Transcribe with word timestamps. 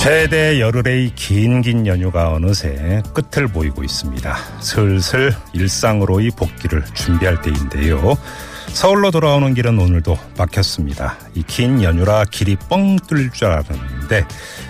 최대 0.00 0.60
열흘의 0.60 1.12
긴긴 1.14 1.86
연휴가 1.86 2.32
어느새 2.32 3.02
끝을 3.12 3.46
보이고 3.48 3.84
있습니다. 3.84 4.34
슬슬 4.60 5.30
일상으로의 5.52 6.30
복귀를 6.30 6.82
준비할 6.94 7.42
때인데요. 7.42 8.16
서울로 8.68 9.10
돌아오는 9.10 9.52
길은 9.52 9.78
오늘도 9.78 10.18
막혔습니다. 10.38 11.18
이 11.34 11.42
긴 11.46 11.82
연휴라 11.82 12.24
길이 12.30 12.56
뻥 12.70 12.96
뚫릴 12.96 13.30
줄 13.32 13.48
알았는데 13.48 14.24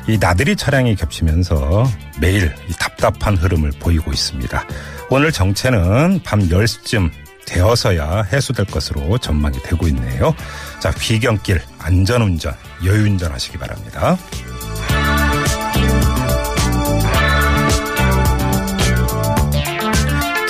이 0.09 0.19
나들이 0.19 0.57
차량이 0.57 0.97
겹치면서 0.97 1.89
매일 2.21 2.53
이 2.69 2.73
답답한 2.73 3.37
흐름을 3.37 3.71
보이고 3.79 4.11
있습니다. 4.11 4.65
오늘 5.11 5.31
정체는 5.31 6.23
밤 6.25 6.41
10시쯤 6.41 7.09
되어서야 7.47 8.23
해소될 8.33 8.67
것으로 8.67 9.19
전망이 9.19 9.61
되고 9.63 9.87
있네요. 9.89 10.35
자, 10.81 10.91
귀경길 10.93 11.61
안전운전, 11.79 12.53
여유운전 12.85 13.31
하시기 13.33 13.59
바랍니다. 13.59 14.17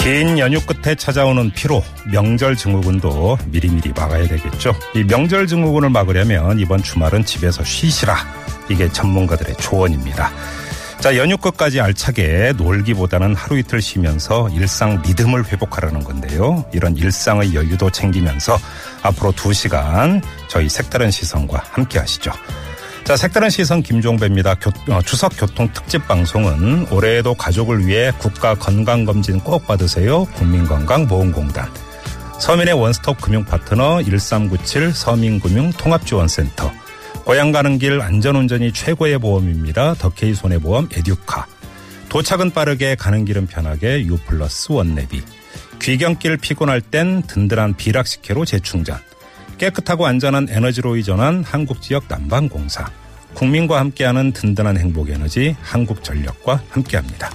긴 0.01 0.39
연휴 0.39 0.59
끝에 0.61 0.95
찾아오는 0.95 1.51
피로, 1.51 1.85
명절 2.11 2.57
증후군도 2.57 3.37
미리미리 3.49 3.93
막아야 3.95 4.27
되겠죠. 4.27 4.75
이 4.95 5.05
명절 5.05 5.47
증후군을 5.47 5.91
막으려면 5.91 6.59
이번 6.59 6.83
주말은 6.83 7.27
집에서 7.27 7.63
쉬시라. 7.63 8.17
이게 8.71 8.91
전문가들의 8.91 9.57
조언입니다. 9.57 10.31
자, 11.01 11.17
연휴 11.17 11.37
끝까지 11.37 11.83
알차게 11.83 12.55
놀기보다는 12.57 13.35
하루 13.35 13.59
이틀 13.59 13.83
쉬면서 13.83 14.49
일상 14.51 15.03
리듬을 15.03 15.47
회복하라는 15.47 16.03
건데요. 16.03 16.65
이런 16.73 16.97
일상의 16.97 17.55
여유도 17.55 17.91
챙기면서 17.91 18.59
앞으로 19.03 19.33
두 19.33 19.53
시간 19.53 20.23
저희 20.49 20.71
색다른 20.71 21.11
시선과 21.11 21.63
함께 21.73 21.99
하시죠. 21.99 22.33
자, 23.05 23.17
색다른 23.17 23.51
시선 23.51 23.83
김종배입니다. 23.83 24.55
교, 24.55 24.71
어, 24.93 25.03
추석 25.03 25.33
교통 25.37 25.69
특집 25.73 26.07
방송은 26.07 26.87
올해에도 26.93 27.35
가족을 27.35 27.87
위해 27.87 28.13
국가 28.19 28.55
건강 28.55 29.05
검진 29.05 29.41
꼭 29.41 29.67
받으세요. 29.67 30.27
국민건강보험공단. 30.37 31.69
서민의 32.39 32.75
원스톱 32.75 33.21
금융 33.21 33.45
파트너 33.45 34.03
1397 34.03 34.93
서민금융 34.93 35.73
통합지원센터. 35.73 36.71
고향 37.25 37.53
가는 37.53 37.79
길 37.79 38.01
안전운전이 38.01 38.73
최고의 38.73 39.19
보험입니다. 39.19 39.95
더케이 39.95 40.33
손해보험 40.35 40.89
에듀카. 40.93 41.47
도착은 42.09 42.53
빠르게 42.53 42.95
가는 42.95 43.25
길은 43.25 43.47
편하게 43.47 44.05
유플러스 44.07 44.73
원내비. 44.73 45.23
귀경길 45.81 46.37
피곤할 46.37 46.81
땐 46.81 47.23
든든한 47.23 47.75
비락식혜로 47.77 48.45
재충전. 48.45 48.99
깨끗하고 49.61 50.07
안전한 50.07 50.49
에너지로 50.49 50.97
이전한 50.97 51.45
한국 51.45 51.83
지역 51.83 52.05
난방공사. 52.09 52.91
국민과 53.35 53.79
함께하는 53.79 54.33
든든한 54.33 54.79
행복 54.79 55.11
에너지 55.11 55.55
한국전력과 55.61 56.63
함께합니다. 56.71 57.31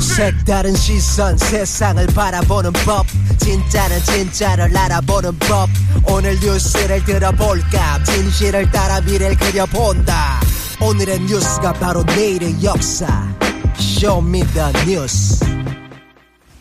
색다른 0.00 0.74
시선 0.74 1.36
세상을 1.36 2.06
바라보는 2.06 2.72
법. 2.72 3.06
진짜는 3.36 4.00
진짜를 4.00 4.74
알아보는 4.74 5.38
법. 5.40 5.68
오늘 6.04 6.34
뉴스를 6.40 7.04
들어볼까? 7.04 8.02
진실을 8.04 8.70
따라 8.70 9.02
미래를 9.02 9.36
그려본다 9.36 10.40
오늘의 10.80 11.20
뉴스가 11.22 11.72
바로 11.74 12.04
내일의 12.04 12.62
역사. 12.62 13.06
show 13.74 14.18
me 14.18 14.39
the 14.39 14.72
뉴스 14.86 15.57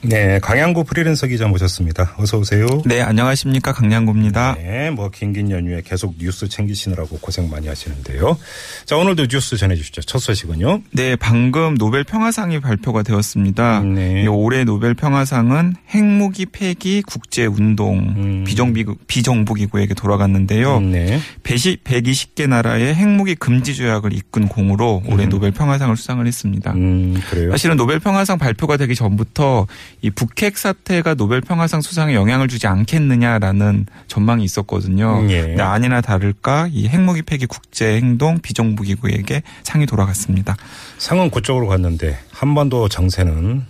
네, 0.01 0.37
강양구 0.39 0.83
프리랜서 0.83 1.25
기자 1.25 1.47
모셨습니다. 1.47 2.13
어서 2.17 2.37
오세요. 2.37 2.67
네, 2.85 3.01
안녕하십니까. 3.01 3.73
강양구입니다. 3.73 4.55
네, 4.59 4.91
뭐 4.91 5.09
긴긴 5.09 5.49
연휴에 5.49 5.81
계속 5.83 6.15
뉴스 6.19 6.47
챙기시느라고 6.47 7.17
고생 7.19 7.49
많이 7.49 7.67
하시는데요. 7.67 8.37
자, 8.85 8.95
오늘도 8.95 9.25
뉴스 9.27 9.57
전해주시죠. 9.57 10.03
첫 10.03 10.19
소식은요. 10.19 10.83
네, 10.91 11.15
방금 11.15 11.75
노벨 11.77 12.03
평화상이 12.03 12.59
발표가 12.59 13.01
되었습니다. 13.01 13.81
네. 13.81 14.23
이 14.23 14.27
올해 14.27 14.63
노벨 14.63 14.93
평화상은 14.93 15.73
핵무기 15.89 16.45
폐기 16.45 17.01
국제 17.01 17.47
운동 17.47 17.97
음. 17.97 18.43
비정비국 18.45 19.07
비정부기구에게 19.07 19.95
돌아갔는데요. 19.95 20.79
네. 20.79 21.19
120, 21.41 21.83
120개 21.83 22.47
나라의 22.47 22.93
핵무기 22.93 23.33
금지 23.33 23.73
조약을 23.73 24.13
이끈 24.13 24.47
공으로 24.47 25.01
올해 25.07 25.25
노벨 25.25 25.51
평화상을 25.51 25.97
수상을 25.97 26.25
했습니다. 26.25 26.71
음, 26.73 27.19
그래요. 27.31 27.49
사실은 27.51 27.77
노벨 27.77 27.99
평화상 27.99 28.37
발표가 28.37 28.77
되기 28.77 28.93
전부터 28.93 29.65
이 30.01 30.11
북핵 30.11 30.57
사태가 30.57 31.15
노벨 31.15 31.41
평화상 31.41 31.81
수상에 31.81 32.13
영향을 32.13 32.47
주지 32.47 32.67
않겠느냐라는 32.67 33.87
전망이 34.07 34.43
있었거든요. 34.43 35.21
음, 35.21 35.31
예. 35.31 35.41
근데 35.41 35.63
아니나 35.63 36.01
다를까 36.01 36.69
이 36.71 36.87
핵무기 36.87 37.23
폐기 37.23 37.45
국제 37.45 37.95
행동 37.97 38.39
비정부 38.39 38.83
기구에게 38.83 39.43
상이 39.63 39.85
돌아갔습니다. 39.85 40.55
상은 40.97 41.31
그쪽으로 41.31 41.67
갔는데 41.67 42.19
한 42.31 42.53
번도 42.53 42.89
정세는 42.89 43.65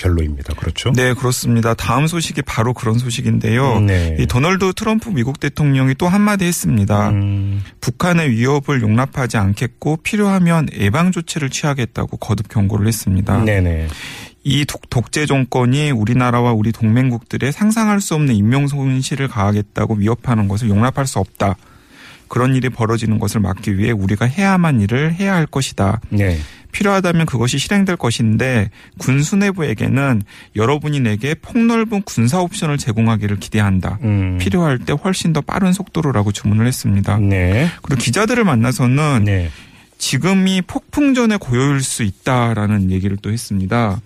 별로입니다. 0.00 0.54
그렇죠? 0.54 0.92
네, 0.92 1.12
그렇습니다. 1.14 1.74
다음 1.74 2.06
소식이 2.06 2.42
바로 2.42 2.72
그런 2.72 2.98
소식인데요. 2.98 3.80
네. 3.80 4.16
이 4.18 4.26
도널드 4.26 4.72
트럼프 4.72 5.10
미국 5.10 5.38
대통령이 5.38 5.94
또 5.96 6.08
한마디 6.08 6.46
했습니다. 6.46 7.10
음, 7.10 7.62
북한의 7.80 8.30
위협을 8.30 8.80
용납하지 8.80 9.36
않겠고 9.36 9.98
필요하면 9.98 10.68
예방 10.78 11.12
조치를 11.12 11.50
취하겠다고 11.50 12.16
거듭 12.16 12.48
경고를 12.48 12.86
했습니다. 12.86 13.44
네네. 13.44 13.88
이 14.42 14.64
독, 14.64 14.88
독재 14.88 15.26
정권이 15.26 15.90
우리나라와 15.90 16.52
우리 16.52 16.72
동맹국들의 16.72 17.52
상상할 17.52 18.00
수 18.00 18.14
없는 18.14 18.34
인명 18.34 18.66
손실을 18.66 19.28
가하겠다고 19.28 19.94
위협하는 19.96 20.48
것을 20.48 20.68
용납할 20.68 21.06
수 21.06 21.18
없다. 21.18 21.56
그런 22.28 22.54
일이 22.54 22.68
벌어지는 22.68 23.18
것을 23.18 23.40
막기 23.40 23.76
위해 23.76 23.90
우리가 23.90 24.24
해야만 24.24 24.80
일을 24.80 25.14
해야 25.14 25.34
할 25.34 25.46
것이다. 25.46 26.00
네. 26.10 26.38
필요하다면 26.70 27.26
그것이 27.26 27.58
실행될 27.58 27.96
것인데 27.96 28.70
군 28.98 29.22
수뇌부에게는 29.22 30.22
여러분이 30.54 31.00
내게 31.00 31.34
폭넓은 31.34 32.02
군사 32.02 32.40
옵션을 32.40 32.78
제공하기를 32.78 33.38
기대한다. 33.38 33.98
음, 34.02 34.38
필요할 34.40 34.78
때 34.78 34.92
훨씬 34.92 35.32
더 35.32 35.40
빠른 35.40 35.72
속도로라고 35.72 36.30
주문을 36.30 36.68
했습니다. 36.68 37.18
네. 37.18 37.68
그리고 37.82 38.00
기자들을 38.00 38.44
만나서는 38.44 39.24
네. 39.24 39.50
지금이 39.98 40.62
폭풍전의 40.62 41.38
고요일 41.38 41.82
수 41.82 42.04
있다라는 42.04 42.92
얘기를 42.92 43.16
또 43.20 43.32
했습니다. 43.32 44.00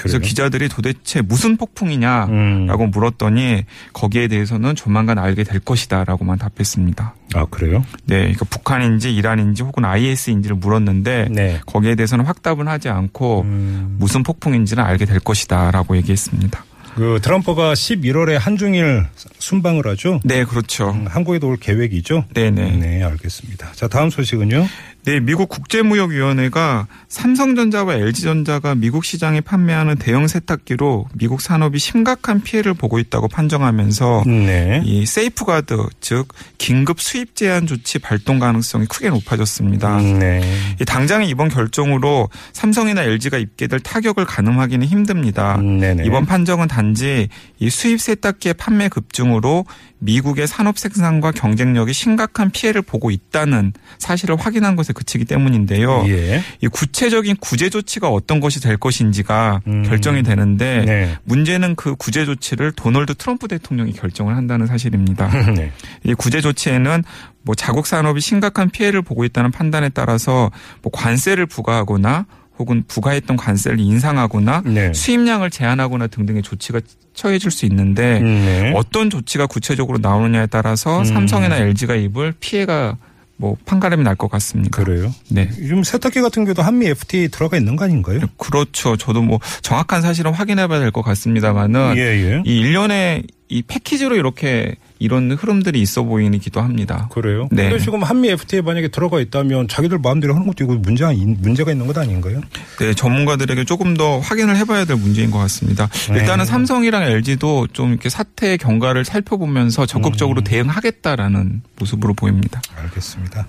그래서 0.00 0.18
그래요? 0.18 0.28
기자들이 0.28 0.68
도대체 0.68 1.20
무슨 1.20 1.56
폭풍이냐라고 1.56 2.84
음. 2.84 2.90
물었더니 2.90 3.64
거기에 3.92 4.28
대해서는 4.28 4.74
조만간 4.74 5.18
알게 5.18 5.44
될 5.44 5.60
것이다라고만 5.60 6.38
답했습니다. 6.38 7.14
아, 7.34 7.46
그래요? 7.46 7.84
네, 8.04 8.18
그러니까 8.20 8.44
북한인지 8.46 9.14
이란인지 9.14 9.62
혹은 9.62 9.84
IS인지를 9.84 10.56
물었는데 10.56 11.28
네. 11.30 11.60
거기에 11.66 11.94
대해서는 11.94 12.24
확답은 12.24 12.66
하지 12.68 12.88
않고 12.88 13.42
음, 13.42 13.96
무슨 13.98 14.22
폭풍인지는 14.22 14.82
알게 14.82 15.04
될 15.04 15.20
것이다라고 15.20 15.96
얘기했습니다. 15.98 16.64
그 16.96 17.20
트럼프가 17.22 17.74
11월에 17.74 18.36
한중일 18.38 19.06
순방을 19.38 19.86
하죠? 19.86 20.20
네, 20.24 20.44
그렇죠. 20.44 20.90
음, 20.90 21.06
한국에도 21.08 21.48
올 21.48 21.56
계획이죠? 21.56 22.24
네네. 22.34 22.76
네, 22.76 23.02
알겠습니다. 23.02 23.72
자, 23.72 23.86
다음 23.88 24.10
소식은요? 24.10 24.66
네, 25.04 25.18
미국 25.18 25.48
국제무역위원회가 25.48 26.86
삼성전자와 27.08 27.94
LG전자가 27.94 28.74
미국 28.74 29.04
시장에 29.04 29.40
판매하는 29.40 29.96
대형 29.96 30.28
세탁기로 30.28 31.06
미국 31.14 31.40
산업이 31.40 31.78
심각한 31.78 32.42
피해를 32.42 32.74
보고 32.74 32.98
있다고 32.98 33.28
판정하면서 33.28 34.24
네. 34.26 34.82
이 34.84 35.06
세이프가드 35.06 35.86
즉 36.00 36.28
긴급 36.58 37.00
수입 37.00 37.34
제한 37.34 37.66
조치 37.66 37.98
발동 37.98 38.38
가능성이 38.38 38.84
크게 38.86 39.08
높아졌습니다. 39.08 39.98
음, 39.98 40.18
네. 40.18 40.42
이 40.80 40.84
당장의 40.84 41.30
이번 41.30 41.48
결정으로 41.48 42.28
삼성이나 42.52 43.02
LG가 43.02 43.38
입게 43.38 43.66
될 43.68 43.80
타격을 43.80 44.26
가늠하기는 44.26 44.86
힘듭니다. 44.86 45.56
음, 45.56 45.78
네네. 45.78 46.04
이번 46.04 46.26
판정은 46.26 46.68
단지 46.68 47.28
이 47.58 47.70
수입 47.70 48.00
세탁기의 48.00 48.54
판매 48.54 48.88
급증으로 48.88 49.64
미국의 50.00 50.46
산업 50.46 50.78
생산과 50.78 51.32
경쟁력이 51.32 51.92
심각한 51.92 52.50
피해를 52.50 52.82
보고 52.82 53.10
있다는 53.10 53.72
사실을 53.98 54.36
확인한 54.36 54.76
것에 54.76 54.89
것에 54.90 54.92
그치기 54.92 55.24
때문인데요. 55.24 56.04
예. 56.08 56.42
이 56.60 56.68
구체적인 56.68 57.36
구제 57.40 57.70
조치가 57.70 58.08
어떤 58.08 58.40
것이 58.40 58.60
될 58.60 58.76
것인지가 58.76 59.62
음. 59.66 59.82
결정이 59.82 60.22
되는데 60.22 60.84
네. 60.84 61.16
문제는 61.24 61.76
그 61.76 61.94
구제 61.96 62.24
조치를 62.24 62.72
도널드 62.72 63.14
트럼프 63.14 63.48
대통령이 63.48 63.92
결정을 63.92 64.36
한다는 64.36 64.66
사실입니다. 64.66 65.28
네. 65.54 65.72
이 66.04 66.14
구제 66.14 66.40
조치에는 66.40 67.04
뭐 67.42 67.54
자국 67.54 67.86
산업이 67.86 68.20
심각한 68.20 68.70
피해를 68.70 69.02
보고 69.02 69.24
있다는 69.24 69.50
판단에 69.50 69.88
따라서 69.88 70.50
뭐 70.82 70.90
관세를 70.92 71.46
부과하거나 71.46 72.26
혹은 72.58 72.84
부과했던 72.86 73.38
관세를 73.38 73.80
인상하거나 73.80 74.62
네. 74.66 74.92
수입량을 74.92 75.50
제한하거나 75.50 76.08
등등의 76.08 76.42
조치가 76.42 76.80
처해질 77.14 77.50
수 77.50 77.64
있는데 77.66 78.20
네. 78.20 78.72
어떤 78.76 79.08
조치가 79.08 79.46
구체적으로 79.46 79.98
나오느냐에 79.98 80.46
따라서 80.46 80.98
음. 80.98 81.04
삼성이나 81.04 81.56
LG가 81.56 81.94
입을 81.94 82.34
피해가 82.38 82.98
뭐 83.40 83.56
판가름이 83.64 84.04
날 84.04 84.16
것 84.16 84.30
같습니다. 84.30 84.82
그래요? 84.84 85.14
네. 85.30 85.48
요즘 85.58 85.82
세탁기 85.82 86.20
같은 86.20 86.44
경우도 86.44 86.60
한미 86.62 86.86
FTA 86.88 87.28
들어가 87.28 87.56
있는 87.56 87.74
거 87.74 87.86
아닌가요? 87.86 88.20
그렇죠. 88.36 88.96
저도 88.98 89.22
뭐 89.22 89.38
정확한 89.62 90.02
사실은 90.02 90.34
확인해 90.34 90.66
봐야 90.66 90.78
될 90.78 90.90
것 90.92 91.00
같습니다만은 91.02 91.94
예, 91.96 92.00
예. 92.00 92.42
이 92.44 92.58
일련의 92.60 93.22
이 93.50 93.62
패키지로 93.62 94.14
이렇게 94.14 94.76
이런 95.00 95.32
흐름들이 95.32 95.80
있어 95.82 96.04
보이기도 96.04 96.60
합니다. 96.60 97.08
그래요? 97.10 97.48
네. 97.50 97.68
근데 97.68 97.82
지금 97.82 98.02
한미 98.04 98.28
FTA 98.28 98.62
만약에 98.62 98.88
들어가 98.88 99.20
있다면 99.20 99.66
자기들 99.66 99.98
마음대로 99.98 100.34
하는 100.34 100.46
것도 100.46 100.62
이거 100.62 100.74
문제가, 100.74 101.12
문제가 101.12 101.72
있는 101.72 101.86
것 101.88 101.98
아닌가요? 101.98 102.40
네, 102.78 102.94
전문가들에게 102.94 103.64
조금 103.64 103.96
더 103.96 104.20
확인을 104.20 104.56
해봐야 104.56 104.84
될 104.84 104.96
문제인 104.96 105.32
것 105.32 105.38
같습니다. 105.38 105.88
네. 106.12 106.20
일단은 106.20 106.44
삼성이랑 106.44 107.02
LG도 107.02 107.68
좀 107.72 107.90
이렇게 107.90 108.08
사태의 108.08 108.58
경과를 108.58 109.04
살펴보면서 109.04 109.82
음. 109.82 109.86
적극적으로 109.86 110.42
대응하겠다라는 110.42 111.62
모습으로 111.76 112.14
보입니다. 112.14 112.62
알겠습니다. 112.76 113.48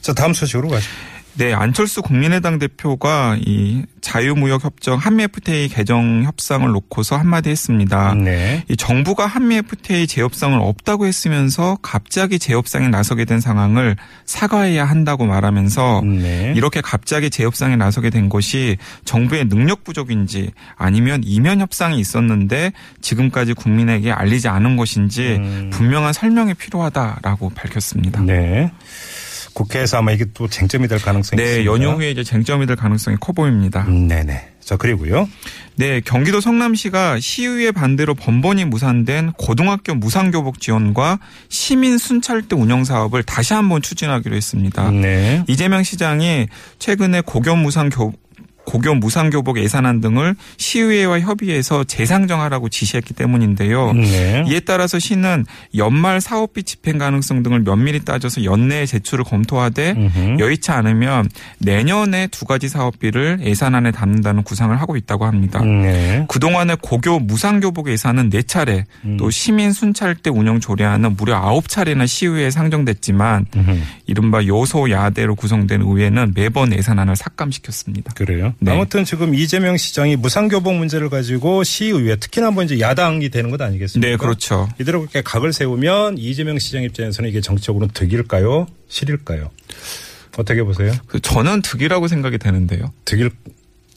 자, 0.00 0.14
다음 0.14 0.32
소식으로 0.32 0.68
가죠. 0.68 0.86
네, 1.34 1.54
안철수 1.54 2.02
국민의당 2.02 2.58
대표가 2.58 3.38
이 3.40 3.84
자유무역 4.02 4.64
협정 4.64 4.98
한미 4.98 5.24
FTA 5.24 5.68
개정 5.68 6.24
협상을 6.24 6.68
놓고서 6.70 7.16
한마디 7.16 7.48
했습니다. 7.48 8.14
네. 8.14 8.64
이 8.68 8.76
정부가 8.76 9.26
한미 9.26 9.56
FTA 9.56 10.06
재협상을 10.06 10.58
없다고 10.60 11.06
했으면서 11.06 11.78
갑자기 11.80 12.38
재협상에 12.38 12.88
나서게 12.88 13.24
된 13.24 13.40
상황을 13.40 13.96
사과해야 14.26 14.84
한다고 14.84 15.24
말하면서 15.24 16.02
네. 16.04 16.52
이렇게 16.54 16.82
갑자기 16.82 17.30
재협상에 17.30 17.76
나서게 17.76 18.10
된 18.10 18.28
것이 18.28 18.76
정부의 19.04 19.48
능력 19.48 19.84
부족인지 19.84 20.50
아니면 20.76 21.22
이면 21.24 21.60
협상이 21.60 21.98
있었는데 21.98 22.72
지금까지 23.00 23.54
국민에게 23.54 24.12
알리지 24.12 24.48
않은 24.48 24.76
것인지 24.76 25.36
음. 25.36 25.70
분명한 25.72 26.12
설명이 26.12 26.54
필요하다라고 26.54 27.50
밝혔습니다. 27.50 28.20
네. 28.20 28.70
국회에서 29.54 29.98
아마 29.98 30.12
이게 30.12 30.24
또 30.34 30.48
쟁점이 30.48 30.88
될 30.88 31.00
가능성이 31.00 31.42
네, 31.42 31.60
있습니다. 31.60 31.72
연휴 31.72 31.96
후에 31.96 32.10
이제 32.10 32.24
쟁점이 32.24 32.66
될 32.66 32.76
가능성이 32.76 33.16
커 33.20 33.32
보입니다. 33.32 33.84
음, 33.88 34.08
네네. 34.08 34.48
자, 34.60 34.76
그리고요. 34.76 35.28
네, 35.74 36.00
경기도 36.00 36.40
성남시가 36.40 37.18
시의회 37.18 37.72
반대로 37.72 38.14
번번이 38.14 38.64
무산된 38.66 39.32
고등학교 39.32 39.94
무상교복 39.94 40.60
지원과 40.60 41.18
시민 41.48 41.98
순찰대 41.98 42.54
운영 42.56 42.84
사업을 42.84 43.22
다시 43.24 43.54
한번 43.54 43.82
추진하기로 43.82 44.36
했습니다. 44.36 44.90
네. 44.90 45.44
이재명 45.48 45.82
시장이 45.82 46.48
최근에 46.78 47.22
고교 47.22 47.56
무상 47.56 47.88
교 47.88 48.12
고교 48.64 48.94
무상교복 48.94 49.58
예산안 49.58 50.00
등을 50.00 50.34
시의회와 50.56 51.20
협의해서 51.20 51.84
재상정하라고 51.84 52.68
지시했기 52.68 53.14
때문인데요. 53.14 53.92
네. 53.92 54.44
이에 54.48 54.60
따라서 54.60 54.98
시는 54.98 55.44
연말 55.76 56.20
사업비 56.20 56.62
집행 56.62 56.98
가능성 56.98 57.42
등을 57.42 57.60
면밀히 57.60 58.04
따져서 58.04 58.44
연내에 58.44 58.86
제출을 58.86 59.24
검토하되 59.24 59.92
음흠. 59.92 60.36
여의치 60.38 60.70
않으면 60.70 61.28
내년에 61.58 62.28
두 62.28 62.44
가지 62.44 62.68
사업비를 62.68 63.40
예산안에 63.42 63.90
담는다는 63.90 64.42
구상을 64.42 64.74
하고 64.80 64.96
있다고 64.96 65.26
합니다. 65.26 65.60
네. 65.60 66.24
그동안의 66.28 66.78
고교 66.80 67.20
무상교복 67.20 67.88
예산은 67.90 68.30
4차례 68.30 68.84
음. 69.04 69.16
또 69.16 69.30
시민 69.30 69.72
순찰대 69.72 70.30
운영 70.30 70.60
조례안은 70.60 71.16
무려 71.16 71.40
9차례나 71.40 72.06
시의회에 72.06 72.50
상정됐지만 72.50 73.46
음흠. 73.56 73.78
이른바 74.06 74.44
요소야대로 74.46 75.34
구성된 75.34 75.82
의회는 75.82 76.32
매번 76.34 76.72
예산안을 76.72 77.16
삭감시켰습니다. 77.16 78.12
그래요. 78.14 78.51
네. 78.58 78.72
아무튼 78.72 79.04
지금 79.04 79.34
이재명 79.34 79.76
시장이 79.76 80.16
무상교복 80.16 80.74
문제를 80.74 81.10
가지고 81.10 81.64
시의회 81.64 82.16
특히나 82.16 82.50
뭐 82.50 82.62
이제 82.62 82.80
야당이 82.80 83.28
되는 83.30 83.50
것 83.50 83.60
아니겠습니까? 83.60 84.10
네, 84.10 84.16
그렇죠. 84.16 84.68
이대로 84.80 85.00
그렇게 85.00 85.22
각을 85.22 85.52
세우면 85.52 86.18
이재명 86.18 86.58
시장 86.58 86.82
입장에서는 86.82 87.28
이게 87.30 87.40
정치적으로 87.40 87.88
득일까요? 87.88 88.66
실일까요? 88.88 89.50
어떻게 90.36 90.62
보세요? 90.62 90.92
그 91.06 91.20
저는 91.20 91.62
득이라고 91.62 92.08
생각이 92.08 92.38
되는데요. 92.38 92.92
득일 93.04 93.30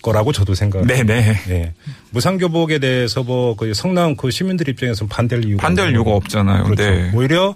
거라고 0.02 0.32
저도 0.32 0.54
생각합니다. 0.54 1.04
네네. 1.04 1.42
예. 1.50 1.74
무상교복에 2.12 2.80
대해서 2.80 3.24
뭐, 3.24 3.56
그 3.56 3.74
성남 3.74 4.16
그 4.16 4.30
시민들 4.30 4.70
입장에서는 4.70 5.10
반대할 5.10 5.46
이유가. 5.46 5.64
반대할 5.64 5.92
이유가. 5.92 6.12
없잖아요. 6.12 6.66
그렇죠. 6.66 6.84
네. 6.84 7.12
오히려 7.14 7.56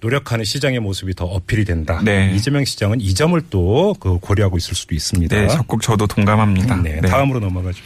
노력하는 0.00 0.44
시장의 0.44 0.80
모습이 0.80 1.14
더 1.14 1.24
어필이 1.24 1.64
된다. 1.64 2.00
네. 2.04 2.32
이재명 2.34 2.64
시장은 2.64 3.00
이 3.00 3.14
점을 3.14 3.40
또 3.50 3.88
그 4.00 4.18
고려하고 4.18 4.56
있을 4.56 4.74
수도 4.74 4.94
있습니다. 4.94 5.34
네, 5.36 5.48
적극 5.48 5.82
저도 5.82 6.06
동감합니다. 6.06 6.76
네, 6.76 7.00
다음으로 7.00 7.40
넘어가죠. 7.40 7.78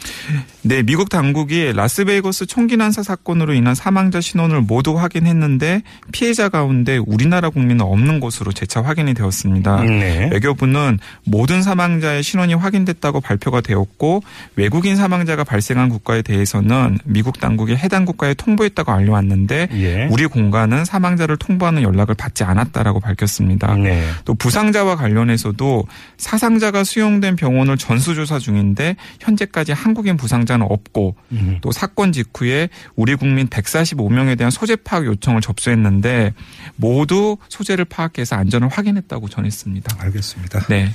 네, 0.62 0.82
미국 0.82 1.08
당국이 1.08 1.72
라스베이거스 1.72 2.46
총기 2.46 2.76
난사 2.76 3.02
사건으로 3.02 3.54
인한 3.54 3.74
사망자 3.74 4.20
신원을 4.20 4.62
모두 4.62 4.98
확인했는데 4.98 5.82
피해자 6.12 6.48
가운데 6.48 6.98
우리나라 6.98 7.50
국민은 7.50 7.82
없는 7.82 8.20
것으로 8.20 8.52
재차 8.52 8.82
확인이 8.82 9.14
되었습니다. 9.14 9.82
네. 9.82 10.28
외교부는 10.32 10.98
모든 11.24 11.62
사망자의 11.62 12.22
신원이 12.22 12.54
확인됐다고 12.54 13.20
발표가 13.20 13.60
되었고 13.60 14.22
외국인 14.56 14.96
사망자가 14.96 15.44
발생한 15.44 15.88
국가에 15.88 16.22
대해서는 16.22 16.98
미국 17.04 17.40
당국이 17.40 17.74
해당 17.76 18.04
국가에 18.04 18.34
통보했다고 18.34 18.92
알려왔는데 18.92 19.68
예. 19.72 20.08
우리 20.10 20.26
공간은 20.26 20.84
사망자를 20.84 21.36
통보하는 21.36 21.82
연락 21.82 22.01
을 22.08 22.14
받지 22.14 22.44
않았다라고 22.44 23.00
밝혔습니다. 23.00 23.74
네. 23.74 24.04
또 24.24 24.34
부상자와 24.34 24.96
관련해서도 24.96 25.86
사상자가 26.16 26.84
수용된 26.84 27.36
병원을 27.36 27.76
전수조사 27.76 28.38
중인데 28.38 28.96
현재까지 29.20 29.72
한국인 29.72 30.16
부상자는 30.16 30.66
없고 30.68 31.14
음. 31.32 31.58
또 31.62 31.70
사건 31.70 32.12
직후에 32.12 32.68
우리 32.96 33.14
국민 33.14 33.48
145명에 33.48 34.36
대한 34.36 34.50
소재 34.50 34.76
파악 34.76 35.06
요청을 35.06 35.40
접수했는데 35.40 36.34
모두 36.76 37.36
소재를 37.48 37.84
파악해서 37.84 38.36
안전을 38.36 38.68
확인했다고 38.68 39.28
전했습니다. 39.28 39.96
알겠습니다. 40.00 40.66
네. 40.68 40.90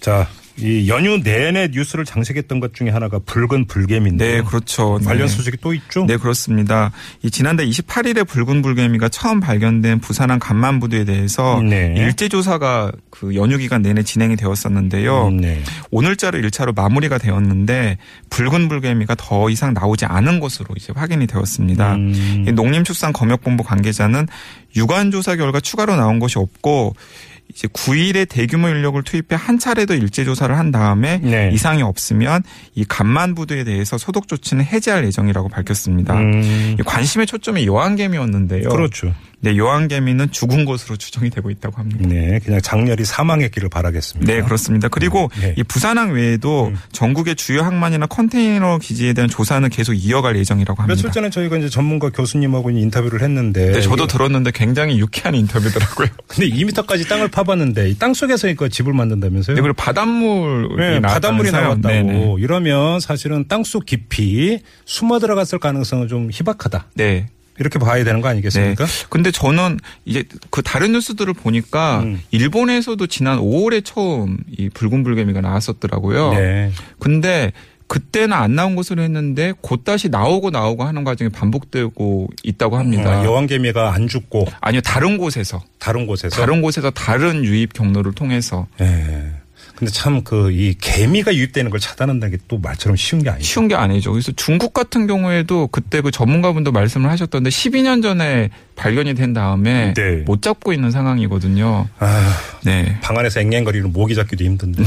자, 0.00 0.26
이 0.62 0.88
연휴 0.88 1.18
내내 1.22 1.68
뉴스를 1.72 2.04
장식했던 2.04 2.60
것 2.60 2.74
중에 2.74 2.90
하나가 2.90 3.18
붉은 3.18 3.66
불개미인데. 3.66 4.36
네, 4.36 4.42
그렇죠. 4.42 4.98
관련 5.04 5.26
네. 5.26 5.34
소식이 5.34 5.58
또 5.60 5.72
있죠? 5.74 6.04
네, 6.06 6.16
그렇습니다. 6.16 6.92
이 7.22 7.30
지난달 7.30 7.66
28일에 7.66 8.26
붉은 8.26 8.62
불개미가 8.62 9.08
처음 9.08 9.40
발견된 9.40 10.00
부산항 10.00 10.38
간만부두에 10.38 11.04
대해서 11.04 11.60
네. 11.62 11.94
일제 11.96 12.28
조사가 12.28 12.92
그 13.10 13.34
연휴 13.34 13.58
기간 13.58 13.82
내내 13.82 14.02
진행이 14.02 14.36
되었었는데요. 14.36 15.28
음, 15.28 15.36
네. 15.38 15.62
오늘자로 15.90 16.38
1차로 16.40 16.74
마무리가 16.74 17.18
되었는데 17.18 17.98
붉은 18.30 18.68
불개미가 18.68 19.14
더 19.16 19.50
이상 19.50 19.74
나오지 19.74 20.04
않은 20.06 20.40
것으로 20.40 20.68
이제 20.76 20.92
확인이 20.94 21.26
되었습니다. 21.26 21.94
음. 21.94 22.44
이 22.48 22.52
농림축산검역본부 22.52 23.64
관계자는 23.64 24.26
유관 24.76 25.10
조사 25.10 25.36
결과 25.36 25.60
추가로 25.60 25.96
나온 25.96 26.18
것이 26.18 26.38
없고 26.38 26.94
이제 27.54 27.68
9일에 27.68 28.28
대규모 28.28 28.68
인력을 28.68 29.02
투입해 29.02 29.36
한 29.36 29.58
차례 29.58 29.86
더 29.86 29.94
일제 29.94 30.24
조사를 30.24 30.56
한 30.56 30.70
다음에 30.70 31.18
네. 31.18 31.50
이상이 31.52 31.82
없으면 31.82 32.42
이 32.74 32.84
간만 32.84 33.34
부두에 33.34 33.64
대해서 33.64 33.98
소독 33.98 34.28
조치는 34.28 34.64
해제할 34.64 35.04
예정이라고 35.04 35.48
밝혔습니다. 35.48 36.14
음. 36.14 36.76
이 36.78 36.82
관심의 36.82 37.26
초점이 37.26 37.66
여왕개미였는데요. 37.66 38.68
그렇죠. 38.68 39.14
네, 39.42 39.56
여왕개미는 39.56 40.32
죽은 40.32 40.66
것으로 40.66 40.96
추정이 40.96 41.30
되고 41.30 41.50
있다고 41.50 41.78
합니다. 41.78 42.06
네, 42.06 42.38
그냥 42.44 42.60
장렬히 42.60 43.04
사망했기를 43.06 43.70
바라겠습니다. 43.70 44.30
네, 44.30 44.42
그렇습니다. 44.42 44.88
그리고 44.88 45.30
네. 45.40 45.54
이 45.56 45.62
부산항 45.62 46.12
외에도 46.12 46.66
음. 46.66 46.76
전국의 46.92 47.36
주요 47.36 47.62
항만이나 47.62 48.06
컨테이너 48.06 48.78
기지에 48.78 49.14
대한 49.14 49.30
조사는 49.30 49.68
계속 49.70 49.94
이어갈 49.94 50.36
예정이라고 50.36 50.82
합니다. 50.82 50.94
며칠 50.94 51.10
전에 51.10 51.30
저희가 51.30 51.56
이제 51.56 51.70
전문가 51.70 52.10
교수님하고 52.10 52.70
인터뷰를 52.70 53.22
했는데. 53.22 53.72
네, 53.72 53.80
저도 53.80 54.06
들었는데 54.06 54.50
굉장히 54.50 54.98
유쾌한 54.98 55.34
인터뷰더라고요. 55.34 56.08
근데 56.28 56.50
2m까지 56.50 57.08
땅을 57.08 57.28
파봤는데 57.28 57.88
이땅 57.90 58.12
속에서 58.12 58.52
그 58.54 58.68
집을 58.68 58.92
만든다면서요? 58.92 59.54
네, 59.54 59.62
그리고 59.62 59.74
바닷물이 59.74 60.76
네, 60.76 61.00
바닷물이? 61.00 61.50
나왔다고. 61.50 61.88
네네. 61.88 62.34
이러면 62.38 63.00
사실은 63.00 63.46
땅 63.48 63.60
속 63.70 63.86
깊이 63.86 64.58
숨어 64.84 65.20
들어갔을 65.20 65.58
가능성은 65.60 66.08
좀 66.08 66.28
희박하다. 66.32 66.86
네. 66.94 67.28
이렇게 67.60 67.78
봐야 67.78 68.02
되는 68.02 68.22
거 68.22 68.28
네. 68.28 68.32
아니겠습니까? 68.32 68.86
근데 69.10 69.30
저는 69.30 69.78
이제 70.06 70.24
그 70.48 70.62
다른 70.62 70.92
뉴스들을 70.92 71.32
보니까 71.34 72.00
음. 72.00 72.20
일본에서도 72.30 73.06
지난 73.06 73.38
5월에 73.38 73.84
처음 73.84 74.38
이 74.50 74.70
붉은 74.70 75.04
불개미가 75.04 75.42
나왔었더라고요. 75.42 76.32
네. 76.32 76.72
근데 76.98 77.52
그때는 77.86 78.32
안 78.32 78.54
나온 78.54 78.76
것으로 78.76 79.02
했는데 79.02 79.52
곧 79.60 79.84
다시 79.84 80.08
나오고 80.08 80.50
나오고 80.50 80.84
하는 80.84 81.04
과정이 81.04 81.28
반복되고 81.28 82.28
있다고 82.44 82.78
합니다. 82.78 83.20
어, 83.20 83.24
여왕개미가 83.24 83.92
안 83.92 84.08
죽고 84.08 84.46
아니요 84.60 84.80
다른 84.80 85.18
곳에서 85.18 85.62
다른 85.78 86.06
곳에서 86.06 86.34
다른 86.36 86.62
곳에서 86.62 86.90
다른 86.90 87.44
유입 87.44 87.74
경로를 87.74 88.12
통해서 88.12 88.68
예. 88.80 89.32
근데 89.80 89.90
참 89.92 90.22
그 90.22 90.50
이 90.52 90.74
개미가 90.78 91.34
유입되는 91.34 91.70
걸 91.70 91.80
차단한다는 91.80 92.36
게 92.36 92.42
또 92.48 92.58
말처럼 92.58 92.96
쉬운 92.96 93.22
게 93.22 93.30
아니죠. 93.30 93.46
쉬운 93.46 93.68
게 93.68 93.74
아니죠. 93.74 94.12
그래서 94.12 94.30
중국 94.32 94.74
같은 94.74 95.06
경우에도 95.06 95.66
그때 95.68 96.00
그 96.00 96.10
전문가분도 96.10 96.70
말씀을 96.72 97.08
하셨던데 97.10 97.48
12년 97.50 98.02
전에 98.02 98.50
발견이 98.76 99.14
된 99.14 99.32
다음에 99.32 99.94
네. 99.94 100.16
못 100.26 100.42
잡고 100.42 100.72
있는 100.72 100.90
상황이거든요. 100.90 101.88
아, 101.98 102.36
네. 102.64 102.98
방 103.02 103.16
안에서 103.18 103.40
앵앵거리는 103.40 103.92
모기 103.92 104.14
잡기도 104.14 104.44
힘든데. 104.44 104.84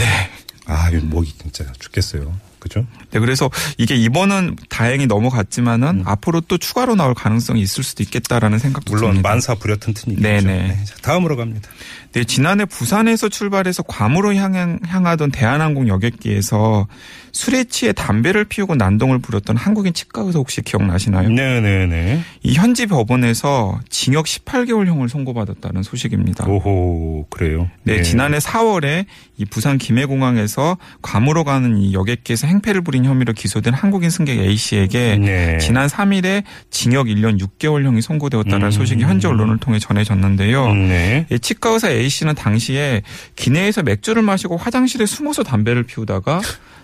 아, 0.65 0.89
이 0.91 0.95
모기 0.97 1.33
진짜 1.37 1.65
죽겠어요. 1.79 2.33
그죠? 2.59 2.85
네, 3.13 3.19
그래서 3.19 3.49
이게 3.77 3.95
이번은 3.95 4.57
다행히 4.69 5.05
넘어갔지만은 5.05 6.03
앞으로 6.05 6.41
또 6.41 6.57
추가로 6.57 6.95
나올 6.95 7.13
가능성이 7.13 7.61
있을 7.61 7.83
수도 7.83 8.01
있겠다라는 8.03 8.57
생각도 8.57 8.91
물론 8.91 9.11
듭니다. 9.11 9.29
만사 9.29 9.55
불여 9.55 9.77
튼튼이겠죠. 9.77 10.27
네네. 10.27 10.83
자, 10.83 10.95
다음으로 11.03 11.37
갑니다. 11.37 11.69
네, 12.13 12.23
지난해 12.23 12.65
부산에서 12.65 13.29
출발해서 13.29 13.83
괌으로 13.83 14.35
향한, 14.35 14.79
향하던 14.85 15.31
대한항공 15.31 15.87
여객기에서 15.87 16.87
술에 17.31 17.63
취해 17.63 17.91
담배를 17.91 18.45
피우고 18.45 18.75
난동을 18.75 19.17
부렸던 19.19 19.57
한국인 19.57 19.93
치과 19.93 20.21
의사 20.21 20.37
혹시 20.37 20.61
기억나시나요? 20.61 21.29
네네네. 21.29 22.23
이 22.43 22.53
현지 22.53 22.85
법원에서 22.85 23.79
징역 23.89 24.25
18개월형을 24.25 25.09
선고받았다는 25.09 25.81
소식입니다. 25.81 26.45
오호, 26.47 27.25
그래요. 27.31 27.69
네, 27.83 27.97
예. 27.97 28.01
지난해 28.03 28.37
4월에 28.37 29.05
이 29.37 29.45
부산 29.45 29.79
김해공항에서 29.79 30.77
괌으로 31.01 31.43
가는 31.43 31.77
이 31.77 31.93
여객기에서 31.93 32.45
행패를 32.45 32.81
부린 32.81 33.02
혐의로 33.05 33.33
기소된 33.33 33.73
한국인 33.73 34.09
승객 34.09 34.39
A 34.39 34.55
씨에게 34.55 35.17
네. 35.17 35.57
지난 35.59 35.87
3일에 35.87 36.43
징역 36.69 37.07
1년 37.07 37.39
6개월형이 37.39 38.01
선고되었다는 38.01 38.65
음. 38.67 38.71
소식이 38.71 39.03
현지 39.03 39.27
언론을 39.27 39.57
통해 39.57 39.79
전해졌는데요. 39.79 40.65
음, 40.65 40.87
네. 40.87 41.25
이 41.31 41.39
치과 41.39 41.71
의사 41.71 41.89
A 41.89 42.09
씨는 42.09 42.35
당시에 42.35 43.01
기내에서 43.35 43.83
맥주를 43.83 44.21
마시고 44.21 44.57
화장실에 44.57 45.05
숨어서 45.05 45.43
담배를 45.43 45.83
피우다가 45.83 46.41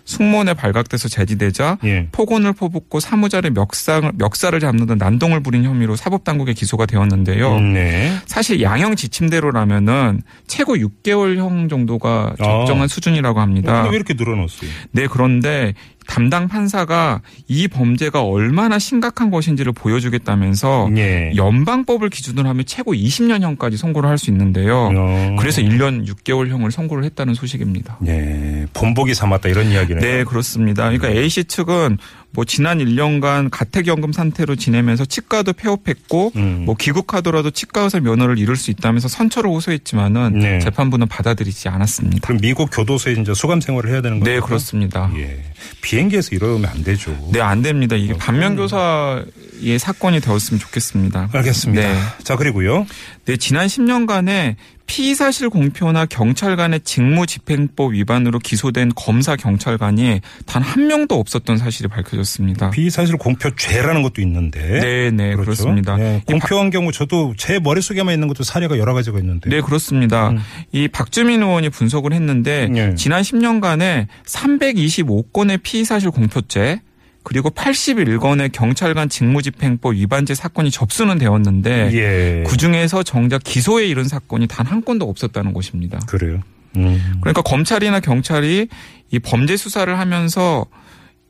숙모에 0.10 0.56
발각돼서 0.56 1.08
제지되자 1.08 1.78
예. 1.84 2.08
폭언을 2.12 2.54
퍼붓고 2.54 3.00
사무자의 3.00 3.52
멱살, 3.54 4.12
멱살을 4.16 4.60
잡는 4.60 4.88
등 4.88 4.98
난동을 4.98 5.44
부린 5.44 5.64
혐의로 5.64 5.96
사법당국에 5.96 6.54
기소가 6.54 6.88
되었는데요. 6.88 7.58
음, 7.58 7.74
네. 7.74 8.18
사실 8.26 8.62
양형 8.62 8.96
지침대로라면은 8.96 10.24
최고 10.48 10.76
6개월형 10.76 11.70
정도가 11.70 12.34
적정한 12.40 12.86
아. 12.86 12.88
수준이라고 12.88 13.40
합니다. 13.40 13.88
왜 13.88 13.96
이렇게 13.96 14.16
늘어났어요? 14.16 14.70
네, 14.92 15.06
그런데 15.08 15.76
담당 16.10 16.48
판사가 16.48 17.22
이 17.48 17.68
범죄가 17.68 18.24
얼마나 18.24 18.80
심각한 18.80 19.30
것인지를 19.30 19.74
보여주겠다면서 19.74 20.90
예. 20.98 21.32
연방법을 21.36 22.10
기준으로 22.10 22.50
하면 22.50 22.66
최고 22.66 22.94
20년형까지 22.94 23.78
선고를 23.78 24.10
할 24.10 24.20
수 24.20 24.30
있는데요. 24.32 24.92
어. 24.94 25.36
그래서 25.40 25.62
1년 25.62 26.06
6개월형을 26.06 26.72
선고를 26.72 27.06
했다는 27.06 27.36
소식입니다. 27.36 28.00
예. 28.08 28.66
본보기 28.74 29.14
삼았다 29.14 29.48
이런 29.48 29.72
이야기는. 29.72 30.02
네, 30.02 30.26
그렇습니다. 30.26 30.90
그러니까 30.90 31.08
A씨 31.10 31.46
측은 31.46 31.98
뭐 32.32 32.46
지난 32.46 32.78
1년간 32.78 33.50
가택연금 33.52 34.14
상태로 34.14 34.56
지내면서 34.56 35.06
치과도 35.06 35.54
폐업했고 35.54 36.32
음. 36.36 36.64
뭐 36.66 36.76
귀국하더라도 36.76 37.50
치과 37.50 37.82
의사 37.82 38.00
면허를 38.00 38.38
잃을 38.38 38.56
수 38.56 38.70
있다면서 38.72 39.08
선처를 39.08 39.50
호소했지만은 39.50 40.40
네. 40.40 40.60
재판부는 40.60 41.08
받아들이지 41.08 41.70
않았습니다. 41.70 42.28
그럼 42.28 42.40
미국 42.42 42.70
교도소에 42.72 43.14
이제 43.14 43.34
수감 43.34 43.62
생활을 43.62 43.90
해야 43.90 44.02
되는 44.02 44.20
거예요? 44.20 44.40
네, 44.40 44.46
그렇습니다. 44.46 45.12
예. 45.16 45.44
비행기에서 45.82 46.30
이러면 46.36 46.70
안 46.70 46.84
되죠. 46.84 47.18
네, 47.32 47.42
안 47.42 47.62
됩니다. 47.62 47.96
이게 47.96 48.16
반면교사의 48.16 49.80
사건이 49.80 50.22
되었으면 50.22 50.60
좋겠습니다. 50.60 51.30
알겠습니다. 51.34 51.82
네. 51.82 52.00
자, 52.24 52.36
그리고요. 52.36 52.86
네, 53.26 53.38
지난 53.38 53.68
10년간에 53.68 54.56
피의 54.90 55.14
사실 55.14 55.50
공표나 55.50 56.08
경찰관의 56.08 56.80
직무집행법 56.82 57.94
위반으로 57.94 58.40
기소된 58.40 58.92
검사 58.96 59.36
경찰관이 59.36 60.20
단 60.48 60.64
한 60.64 60.88
명도 60.88 61.16
없었던 61.20 61.58
사실이 61.58 61.88
밝혀졌습니다. 61.90 62.72
비사실 62.72 63.18
공표죄라는 63.18 64.02
것도 64.02 64.22
있는데. 64.24 64.60
네, 64.60 65.12
네, 65.12 65.36
그렇죠. 65.36 65.44
그렇습니다. 65.44 65.96
네, 65.96 66.22
이 66.28 66.32
공표한 66.32 66.70
경우 66.72 66.92
저도 66.92 67.36
제 67.38 67.60
머릿속에만 67.60 68.14
있는 68.14 68.28
것도 68.28 68.44
사례가 68.44 68.78
여러 68.80 68.94
가지가 68.96 69.20
있는데. 69.20 69.50
네, 69.50 69.62
그렇습니다. 69.62 70.34
이 70.72 70.88
박주민 70.88 71.42
의원이 71.44 71.70
분석을 71.70 72.14
했는데 72.14 72.66
음. 72.66 72.74
네. 72.74 72.96
지난 72.96 73.22
10년간에 73.22 74.08
325건의 74.26 75.62
피의사실 75.62 76.10
공표죄 76.12 76.82
그리고 77.30 77.52
81건의 77.52 78.52
경찰관 78.52 79.08
직무집행법 79.08 79.94
위반죄 79.94 80.34
사건이 80.34 80.72
접수는 80.72 81.20
되었는데 81.20 81.92
예. 81.94 82.44
그 82.48 82.58
중에서 82.58 83.04
정작 83.04 83.44
기소에 83.44 83.86
이른 83.88 84.06
사건이 84.06 84.48
단 84.48 84.66
한 84.66 84.84
건도 84.84 85.08
없었다는 85.08 85.54
것입니다. 85.54 86.00
그래요. 86.08 86.42
음. 86.76 87.18
그러니까 87.22 87.42
검찰이나 87.44 88.00
경찰이 88.00 88.68
이 89.12 89.20
범죄 89.20 89.58
수사를 89.58 89.98
하면서 90.00 90.66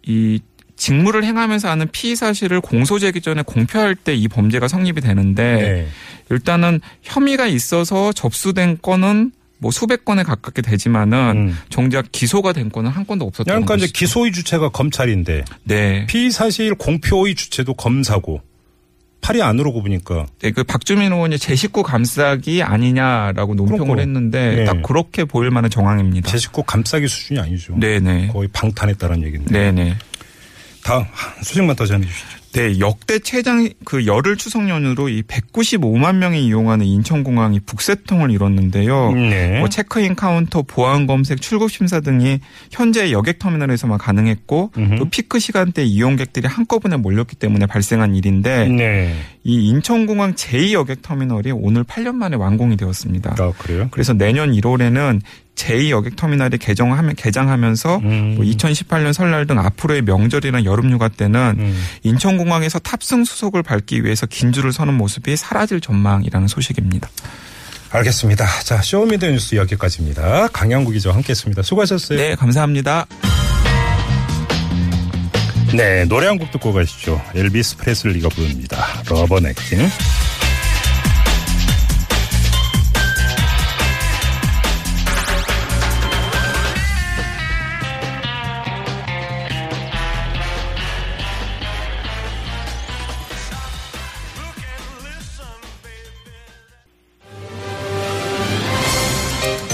이 0.05 0.39
직무를 0.77 1.25
행하면서 1.25 1.69
하는 1.69 1.87
피의 1.91 2.15
사실을 2.15 2.61
공소 2.61 2.97
제기 2.97 3.19
전에 3.19 3.41
공표할 3.41 3.95
때 3.95 4.15
이 4.15 4.29
범죄가 4.29 4.69
성립이 4.69 5.01
되는데 5.01 5.43
네. 5.43 5.87
일단은 6.29 6.79
혐의가 7.01 7.47
있어서 7.47 8.13
접수된 8.13 8.77
건은 8.81 9.31
뭐 9.59 9.71
수백 9.71 10.05
건에 10.05 10.23
가깝게 10.23 10.61
되지만은 10.61 11.17
음. 11.49 11.57
정작 11.69 12.11
기소가 12.11 12.53
된 12.53 12.69
건은 12.69 12.89
한 12.89 13.05
건도 13.05 13.25
없었다는 13.25 13.65
그러니까 13.65 13.85
이제. 13.85 13.91
기소의 13.93 14.31
주체가 14.31 14.69
검찰인데 14.69 15.43
네. 15.65 16.05
피의사실 16.07 16.75
공표의 16.75 17.35
주체도 17.35 17.73
검사고 17.73 18.41
팔이 19.21 19.41
안으로 19.41 19.59
굽으니까 19.59 20.25
네, 20.41 20.51
그 20.51 20.63
박주민 20.63 21.11
의원이 21.11 21.37
제 21.39 21.53
식구 21.53 21.83
감싸기 21.83 22.63
아니냐라고 22.63 23.53
논평을. 23.53 23.99
했는데 23.99 24.55
네. 24.55 24.63
딱 24.63 24.81
그렇게 24.81 25.25
보일 25.25 25.51
만한 25.51 25.69
정황입니다. 25.69 26.31
제 26.31 26.37
식구 26.37 26.63
감싸기 26.63 27.07
수준이 27.09 27.37
아니죠. 27.37 27.75
네네. 27.77 28.27
거의 28.27 28.47
방탄했다는 28.47 29.23
얘기인데. 29.23 29.51
네네. 29.51 29.97
다음 30.85 31.03
소식만 31.43 31.75
더 31.75 31.85
전해 31.85 32.07
주시죠. 32.07 32.38
네, 32.53 32.79
역대 32.79 33.19
최장 33.19 33.69
그 33.85 34.07
열흘 34.07 34.35
추석 34.35 34.67
연휴로 34.67 35.09
이 35.09 35.21
195만 35.23 36.15
명이 36.15 36.45
이용하는 36.45 36.85
인천공항이 36.85 37.59
북새통을 37.61 38.31
이뤘는데요. 38.31 39.11
네. 39.11 39.59
뭐 39.59 39.69
체크인 39.69 40.15
카운터, 40.15 40.63
보안 40.63 41.05
검색, 41.05 41.41
출국 41.41 41.69
심사 41.69 41.99
등이 41.99 42.39
현재 42.71 43.11
여객 43.11 43.37
터미널에서만 43.37 43.99
가능했고 43.99 44.71
음흠. 44.77 44.95
또 44.97 45.05
피크 45.05 45.39
시간대 45.39 45.83
이용객들이 45.83 46.47
한꺼번에 46.47 46.97
몰렸기 46.97 47.35
때문에 47.35 47.67
발생한 47.67 48.15
일인데 48.15 48.67
네. 48.67 49.15
이 49.43 49.67
인천공항 49.67 50.33
제2 50.33 50.71
여객 50.73 51.01
터미널이 51.01 51.51
오늘 51.51 51.83
8년 51.83 52.15
만에 52.15 52.35
완공이 52.35 52.77
되었습니다. 52.77 53.35
아, 53.37 53.53
그래요? 53.59 53.87
그래서 53.91 54.13
내년 54.13 54.51
1월에는 54.51 55.21
제2 55.59 55.89
여객 55.89 56.15
터미널이 56.15 56.57
개정하면 56.57 57.15
개장하면서 57.15 57.97
음. 57.97 58.33
뭐 58.37 58.45
2018년 58.45 59.13
설날 59.13 59.45
등 59.45 59.59
앞으로의 59.59 60.03
명절이나 60.03 60.63
여름휴가 60.63 61.09
때는 61.09 61.55
음. 61.59 61.85
인천공항에서 62.03 62.79
탑승 62.79 63.25
수속을 63.25 63.63
밟기 63.63 64.03
위해서 64.03 64.25
긴 64.25 64.51
줄을 64.53 64.71
서는 64.71 64.93
모습이 64.95 65.35
사라질 65.35 65.81
전망이라는 65.81 66.47
소식입니다. 66.47 67.09
알겠습니다. 67.91 68.45
자, 68.63 68.81
show 68.81 69.01
me 69.01 69.11
the 69.11 69.25
뉴스 69.25 69.55
여기까지입니다. 69.55 70.47
강양구 70.53 70.91
기자와 70.91 71.15
함께했습니다. 71.15 71.63
수고하셨어요. 71.63 72.19
네, 72.19 72.35
감사합니다. 72.35 73.05
네, 75.73 76.05
노래 76.05 76.27
한 76.27 76.37
곡 76.39 76.51
듣고 76.51 76.71
가시죠. 76.73 77.21
엘비스 77.35 77.77
프레슬리가 77.77 78.29
부릅니다. 78.29 78.85
Rubberneckin'. 79.09 79.79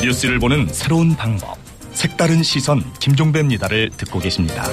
뉴스를 0.06 0.38
보는 0.38 0.68
새로운 0.72 1.16
방법. 1.16 1.58
색다른 1.94 2.44
시선 2.44 2.84
김종배입니다를 3.00 3.90
듣고 3.98 4.20
계십니다. 4.20 4.64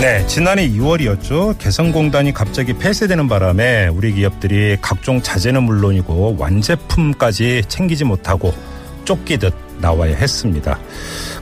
네, 0.00 0.26
지난해 0.26 0.66
2월이었죠. 0.70 1.58
개성공단이 1.58 2.32
갑자기 2.32 2.72
폐쇄되는 2.72 3.28
바람에 3.28 3.88
우리 3.88 4.12
기업들이 4.12 4.78
각종 4.80 5.20
자재는 5.20 5.62
물론이고 5.64 6.36
완제품까지 6.38 7.64
챙기지 7.68 8.04
못하고 8.04 8.54
쫓기듯 9.04 9.54
나와야 9.80 10.16
했습니다. 10.16 10.78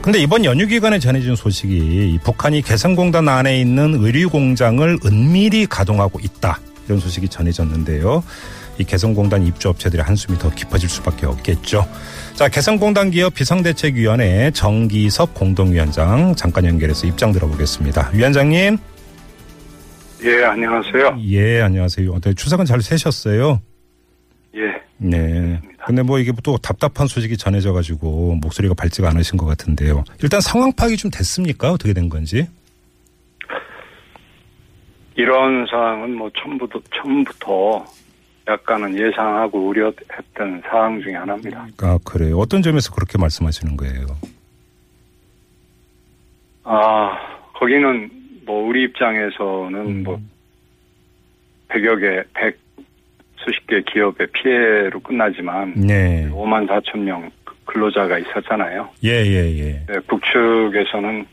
근데 0.03 0.19
이번 0.19 0.43
연휴 0.43 0.67
기간에 0.67 0.99
전해진 0.99 1.33
소식이 1.33 1.77
이 1.77 2.19
북한이 2.25 2.61
개성공단 2.61 3.29
안에 3.29 3.57
있는 3.57 3.93
의류 4.03 4.29
공장을 4.29 4.99
은밀히 5.05 5.65
가동하고 5.65 6.19
있다. 6.21 6.59
이런 6.85 6.99
소식이 6.99 7.29
전해졌는데요. 7.29 8.21
이 8.79 8.83
개성공단 8.83 9.47
입주업체들의 9.47 10.03
한숨이 10.03 10.37
더 10.39 10.49
깊어질 10.53 10.89
수밖에 10.89 11.25
없겠죠. 11.25 11.87
자, 12.33 12.49
개성공단 12.49 13.11
기업 13.11 13.33
비상대책위원회 13.33 14.51
정기섭 14.51 15.33
공동위원장 15.35 16.35
잠깐 16.35 16.65
연결해서 16.65 17.07
입장 17.07 17.31
들어보겠습니다. 17.31 18.09
위원장님. 18.13 18.77
예, 20.25 20.43
안녕하세요. 20.43 21.17
예, 21.29 21.61
안녕하세요. 21.61 22.11
어떻게 22.11 22.33
추석은 22.33 22.65
잘 22.65 22.81
세셨어요? 22.81 23.61
예. 24.57 24.59
네. 24.97 25.52
근데 25.85 26.01
뭐 26.01 26.19
이게 26.19 26.31
또 26.43 26.57
답답한 26.57 27.07
소식이 27.07 27.37
전해져 27.37 27.73
가지고 27.73 28.35
목소리가 28.41 28.73
밝지가 28.73 29.09
않으신 29.09 29.37
것 29.37 29.45
같은데요. 29.45 30.03
일단 30.21 30.41
상황 30.41 30.71
파악이 30.73 30.97
좀 30.97 31.11
됐습니까? 31.11 31.71
어떻게 31.71 31.93
된 31.93 32.09
건지? 32.09 32.47
이런 35.15 35.65
상황은 35.69 36.15
뭐 36.15 36.31
처음부터, 36.35 36.81
처음부터 36.95 37.85
약간은 38.47 38.97
예상하고 38.97 39.67
우려했던 39.67 40.63
사항 40.65 41.01
중에 41.01 41.13
하나입니다. 41.13 41.67
아, 41.81 41.99
그래요. 42.03 42.37
어떤 42.39 42.61
점에서 42.61 42.93
그렇게 42.93 43.17
말씀하시는 43.17 43.77
거예요? 43.77 44.05
아, 46.63 47.11
거기는 47.53 48.09
뭐 48.45 48.67
우리 48.67 48.83
입장에서는 48.83 49.75
음. 49.75 50.03
뭐 50.03 50.19
100여 51.69 51.99
개, 51.99 52.29
100 52.33 52.62
수십 53.43 53.65
개 53.67 53.81
기업의 53.81 54.27
피해로 54.33 54.99
끝나지만 54.99 55.73
네. 55.75 56.27
5만 56.31 56.67
4천 56.67 56.99
명 56.99 57.29
근로자가 57.65 58.17
있었잖아요. 58.19 58.89
예, 59.03 59.09
예, 59.09 59.57
예. 59.59 59.85
네, 59.87 59.99
북측에서는 60.07 61.25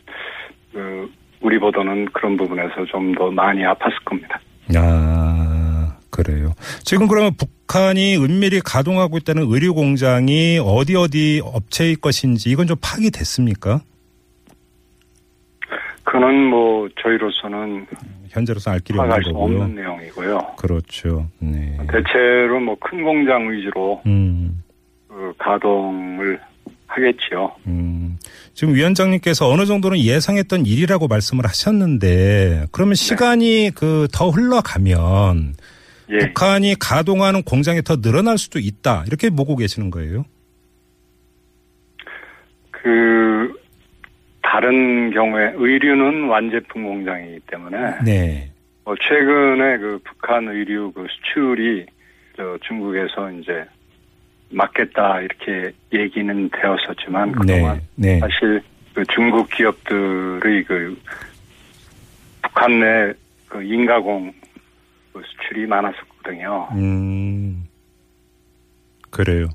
그 0.73 1.11
우리 1.41 1.59
보다는 1.59 2.07
그런 2.13 2.37
부분에서 2.37 2.85
좀 2.87 3.15
더 3.15 3.31
많이 3.31 3.63
아팠을 3.63 4.05
겁니다. 4.05 4.41
아, 4.77 5.97
그래요. 6.11 6.53
지금 6.85 7.09
그러면 7.09 7.33
북한이 7.37 8.17
은밀히 8.17 8.61
가동하고 8.65 9.17
있다는 9.19 9.45
의류 9.49 9.75
공장이 9.75 10.61
어디 10.63 10.95
어디 10.97 11.41
업체의 11.45 11.97
것인지 11.97 12.51
이건 12.51 12.67
좀 12.67 12.77
파악이 12.81 13.11
됐습니까? 13.11 13.81
그는 16.05 16.47
뭐 16.47 16.89
저희로서는 17.03 17.87
현재로서 18.31 18.71
알 18.73 18.81
길이 18.81 18.99
없는 18.99 19.23
수 19.23 19.33
거고요. 19.33 19.63
없는 19.63 19.75
내용이고요. 19.77 20.55
그렇죠. 20.57 21.29
네. 21.39 21.77
대체로 21.91 22.61
뭐 22.61 22.77
큰 22.81 23.03
공장 23.05 23.51
위주로 23.51 24.01
음, 24.07 24.63
그 25.09 25.33
가동을 25.39 26.41
하겠지요. 26.87 27.53
음. 27.67 28.19
지금 28.55 28.75
위원장님께서 28.75 29.49
어느 29.49 29.65
정도는 29.67 29.99
예상했던 29.99 30.67
일이라고 30.67 31.07
말씀을 31.07 31.45
하셨는데 31.47 32.67
그러면 32.73 32.95
시간이 32.95 33.71
그더 33.75 34.31
흘러가면 34.31 35.55
예, 36.11 36.19
북한이 36.19 36.75
가동하는 36.81 37.43
공장이 37.43 37.83
더 37.83 38.01
늘어날 38.01 38.39
수도 38.39 38.59
있다 38.59 39.05
이렇게 39.07 39.31
보고 39.31 39.55
계시는 39.55 39.91
거예요? 39.91 40.25
그 42.73 43.60
다른 44.51 45.11
경우에 45.11 45.53
의류는 45.55 46.29
완제품 46.29 46.85
공장이기 46.85 47.41
때문에 47.47 47.79
네. 48.05 48.51
뭐 48.85 48.95
최근에 48.97 49.79
그 49.79 50.01
북한 50.05 50.49
의류 50.49 50.91
그 50.93 51.07
수출이 51.09 51.87
저 52.37 52.59
중국에서 52.67 53.31
이제 53.33 53.65
막겠다 54.51 55.21
이렇게 55.21 55.73
얘기는 55.93 56.51
되었었지만 56.51 57.33
그동안 57.33 57.81
네. 57.95 58.15
네. 58.15 58.19
사실 58.21 58.61
그 58.95 59.05
중국 59.15 59.49
기업들의 59.51 60.65
그 60.65 61.01
북한 62.43 62.81
내 62.81 63.13
그 63.51 63.63
인가공 63.63 64.33
그 65.13 65.23
수출이 65.27 65.67
많았었거든요. 65.67 66.69
음, 66.73 67.67
그래요. 69.11 69.49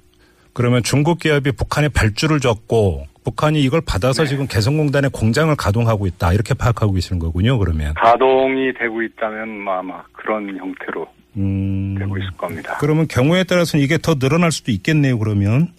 그러면 0.53 0.83
중국 0.83 1.19
기업이 1.19 1.53
북한에 1.53 1.87
발주를 1.87 2.39
줬고 2.41 3.07
북한이 3.25 3.61
이걸 3.61 3.81
받아서 3.85 4.23
네. 4.23 4.29
지금 4.29 4.47
개성공단의 4.47 5.09
공장을 5.11 5.53
가동하고 5.55 6.05
있다 6.05 6.31
이렇게 6.31 6.53
파악하고 6.53 6.93
계시는 6.93 7.19
거군요. 7.19 7.57
그러면. 7.57 7.93
가동이 7.95 8.71
되고 8.73 9.01
있다면 9.01 9.63
뭐 9.63 9.73
아마 9.73 10.03
그런 10.13 10.55
형태로 10.55 11.07
음, 11.37 11.95
되고 11.97 12.17
있을 12.17 12.29
겁니다. 12.37 12.77
그러면 12.79 13.07
경우에 13.07 13.43
따라서는 13.43 13.83
이게 13.83 13.97
더 13.97 14.15
늘어날 14.15 14.51
수도 14.51 14.71
있겠네요. 14.71 15.17
그러면. 15.17 15.69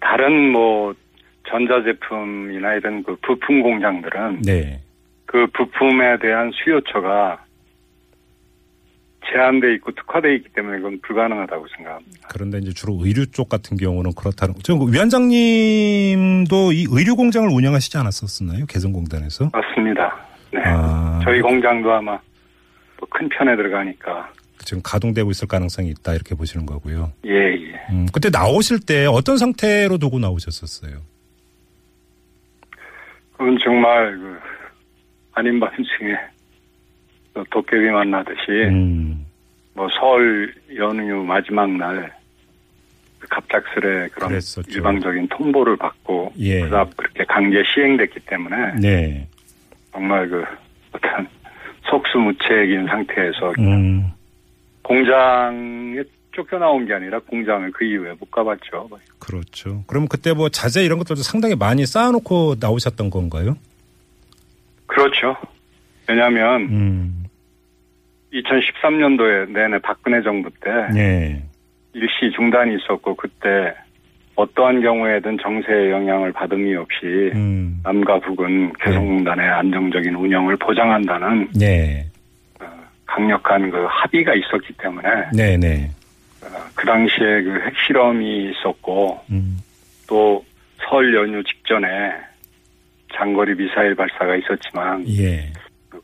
다른 0.00 0.52
뭐 0.52 0.94
전자제품이나 1.48 2.74
이런 2.74 3.02
그 3.02 3.16
부품 3.22 3.62
공장들은 3.62 4.42
네. 4.42 4.80
그 5.24 5.46
부품에 5.54 6.18
대한 6.20 6.50
수요처가 6.52 7.41
제한돼 9.32 9.74
있고 9.74 9.92
특화돼 9.92 10.34
있기 10.36 10.50
때문에 10.50 10.78
그건 10.78 11.00
불가능하다고 11.00 11.66
생각합니다. 11.76 12.28
그런데 12.30 12.58
이제 12.58 12.72
주로 12.72 12.98
의류 13.02 13.26
쪽 13.30 13.48
같은 13.48 13.76
경우는 13.76 14.12
그렇다는. 14.16 14.54
지금 14.62 14.92
위원장님도 14.92 16.72
이 16.72 16.86
의류 16.90 17.16
공장을 17.16 17.48
운영하시지 17.48 17.96
않았었나요? 17.98 18.66
개성공단에서? 18.66 19.50
맞습니다. 19.52 20.16
네. 20.52 20.60
아. 20.64 21.20
저희 21.24 21.40
공장도 21.40 21.92
아마 21.92 22.18
또큰 22.98 23.28
편에 23.30 23.56
들어가니까 23.56 24.30
지금 24.64 24.82
가동되고 24.82 25.30
있을 25.30 25.48
가능성이 25.48 25.90
있다 25.90 26.14
이렇게 26.14 26.34
보시는 26.34 26.66
거고요. 26.66 27.12
예, 27.26 27.30
예. 27.30 27.86
음, 27.90 28.06
그때 28.12 28.30
나오실 28.30 28.80
때 28.86 29.06
어떤 29.06 29.36
상태로 29.36 29.98
두고 29.98 30.18
나오셨었어요? 30.18 31.00
그건 33.32 33.58
정말 33.62 34.16
그 34.16 34.38
아닌 35.32 35.58
밤중에 35.58 36.14
또 36.14 36.31
도깨비 37.50 37.90
만나듯이 37.90 38.50
음, 38.68 39.26
뭐설 39.74 40.54
연휴 40.76 41.24
마지막 41.24 41.70
날 41.70 42.12
갑작스레 43.28 44.08
그런 44.08 44.28
그랬었죠. 44.30 44.70
일방적인 44.70 45.28
통보를 45.28 45.76
받고 45.76 46.32
예. 46.38 46.60
그다음 46.60 46.90
그렇게 46.96 47.24
강제 47.24 47.62
시행됐기 47.74 48.20
때문에 48.20 48.74
네. 48.80 49.28
정말 49.92 50.28
그 50.28 50.44
어떤 50.92 51.26
속수무책인 51.88 52.86
상태에서 52.86 53.52
음, 53.58 54.12
공장에 54.82 56.02
쫓겨나온 56.32 56.86
게 56.86 56.94
아니라 56.94 57.18
공장을 57.20 57.70
그 57.72 57.84
이후에 57.84 58.14
못 58.18 58.30
가봤죠. 58.30 58.88
그렇죠. 59.18 59.84
그럼 59.86 60.08
그때 60.08 60.32
뭐 60.32 60.48
자재 60.48 60.82
이런 60.82 60.98
것들도 60.98 61.22
상당히 61.22 61.54
많이 61.54 61.86
쌓아놓고 61.86 62.56
나오셨던 62.58 63.10
건가요? 63.10 63.56
그렇죠. 64.86 65.36
왜냐하면 66.08 66.62
음, 66.62 67.21
2013년도에 68.32 69.50
내내 69.50 69.78
박근혜 69.78 70.22
정부 70.22 70.50
때 70.60 70.70
네. 70.92 71.42
일시 71.92 72.34
중단이 72.34 72.76
있었고 72.76 73.14
그때 73.16 73.74
어떠한 74.34 74.80
경우에든 74.80 75.38
정세의 75.42 75.90
영향을 75.90 76.32
받음 76.32 76.66
이 76.66 76.74
없이 76.74 77.30
음, 77.34 77.80
남과 77.84 78.20
북은 78.20 78.72
개성공단의 78.80 79.46
안정적인 79.46 80.14
운영을 80.14 80.56
보장한다는 80.56 81.48
네. 81.54 82.06
강력한 83.04 83.70
그 83.70 83.84
합의가 83.90 84.34
있었기 84.34 84.72
때문에 84.78 85.08
네, 85.34 85.56
네. 85.58 85.90
그 86.74 86.86
당시에 86.86 87.42
그 87.42 87.60
핵실험이 87.66 88.50
있었고 88.50 89.20
음, 89.30 89.58
또설 90.06 91.14
연휴 91.14 91.42
직전에 91.44 92.12
장거리 93.14 93.54
미사일 93.54 93.94
발사가 93.94 94.34
있었지만 94.36 95.06
예. 95.08 95.52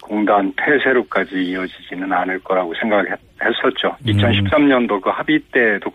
그 0.02 0.08
공단 0.08 0.52
폐쇄로까지 0.56 1.34
이어지지는 1.36 2.12
않을 2.12 2.38
거라고 2.40 2.72
생각했었죠. 2.80 3.96
음. 4.00 4.06
2013년도 4.06 5.00
그 5.00 5.10
합의 5.10 5.40
때도 5.52 5.90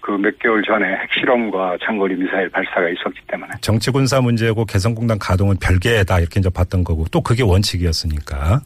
그몇 0.00 0.38
개월 0.38 0.62
전에 0.62 0.86
핵실험과 1.02 1.76
장거리 1.84 2.14
미사일 2.16 2.48
발사가 2.48 2.88
있었기 2.88 3.20
때문에 3.28 3.52
정치 3.60 3.90
군사 3.90 4.20
문제고 4.20 4.64
개성공단 4.64 5.18
가동은 5.18 5.56
별개다 5.60 6.20
이렇게 6.20 6.40
이제 6.40 6.48
봤던 6.48 6.84
거고 6.84 7.04
또 7.10 7.20
그게 7.20 7.42
원칙이었으니까. 7.42 8.60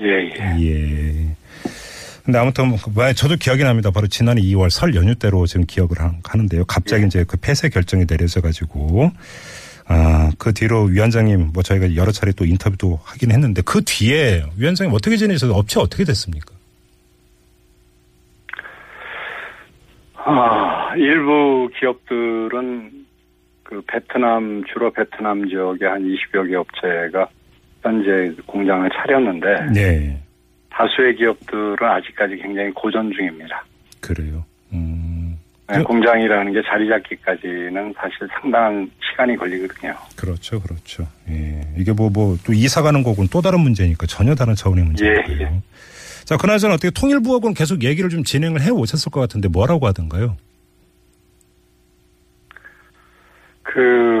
예예 0.00 0.60
예. 0.60 1.36
근데 2.24 2.38
아무튼 2.38 2.68
뭐 2.68 3.12
저도 3.14 3.36
기억이 3.36 3.62
납니다. 3.64 3.90
바로 3.90 4.06
지난해 4.08 4.40
2월 4.42 4.70
설 4.70 4.94
연휴 4.94 5.14
때로 5.14 5.46
지금 5.46 5.64
기억을 5.66 6.00
하- 6.00 6.12
하는데요. 6.24 6.64
갑자기 6.66 7.02
예. 7.02 7.06
이제 7.06 7.24
그 7.26 7.36
폐쇄 7.36 7.68
결정이 7.68 8.06
내려져 8.06 8.40
가지고 8.40 9.10
아, 9.86 10.30
그 10.38 10.52
뒤로 10.52 10.84
위원장님 10.84 11.50
뭐 11.52 11.62
저희가 11.62 11.96
여러 11.96 12.12
차례 12.12 12.32
또 12.32 12.44
인터뷰도 12.44 13.00
하긴 13.02 13.32
했는데 13.32 13.62
그 13.64 13.82
뒤에 13.84 14.44
위원장님 14.56 14.94
어떻게 14.94 15.16
지내셔서 15.16 15.54
업체 15.54 15.80
어떻게 15.80 16.04
됐습니까? 16.04 16.54
아 20.14 20.94
일부 20.96 21.68
기업들은 21.78 22.90
그 23.64 23.82
베트남 23.86 24.62
주로 24.72 24.90
베트남 24.90 25.48
지역의 25.48 25.88
한 25.88 26.02
20여 26.02 26.48
개 26.48 26.54
업체가 26.54 27.28
현재 27.82 28.32
공장을 28.46 28.88
차렸는데 28.90 29.72
네. 29.72 30.22
다수의 30.70 31.16
기업들은 31.16 31.78
아직까지 31.82 32.36
굉장히 32.36 32.70
고전 32.70 33.10
중입니다. 33.12 33.64
그래요. 34.00 34.44
음. 34.72 35.11
네, 35.68 35.74
저- 35.76 35.84
공장이라는 35.84 36.52
게 36.52 36.62
자리 36.66 36.88
잡기까지는 36.88 37.94
사실 37.96 38.28
상당한 38.40 38.90
시간이 39.00 39.36
걸리거든요. 39.36 39.94
그렇죠, 40.16 40.60
그렇죠. 40.60 41.06
예. 41.28 41.62
이게 41.78 41.92
뭐, 41.92 42.10
뭐, 42.10 42.36
또 42.44 42.52
이사 42.52 42.82
가는 42.82 43.02
거고는 43.02 43.28
또 43.32 43.40
다른 43.40 43.60
문제니까 43.60 44.06
전혀 44.06 44.34
다른 44.34 44.54
차원의 44.54 44.84
문제고요. 44.84 45.36
예, 45.38 45.40
예. 45.42 45.60
자, 46.24 46.36
그나저나 46.36 46.74
어떻게 46.74 46.90
통일부하고는 46.90 47.54
계속 47.54 47.82
얘기를 47.84 48.10
좀 48.10 48.22
진행을 48.24 48.60
해 48.60 48.70
오셨을 48.70 49.10
것 49.10 49.20
같은데 49.20 49.48
뭐라고 49.48 49.86
하던가요? 49.86 50.36
그 53.62 54.20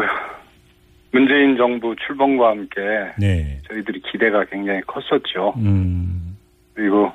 문재인 1.10 1.56
정부 1.56 1.94
출범과 2.06 2.48
함께 2.50 2.80
네. 3.18 3.60
저희들이 3.68 4.00
기대가 4.10 4.44
굉장히 4.46 4.80
컸었죠. 4.82 5.54
음, 5.58 6.36
그리고 6.74 7.12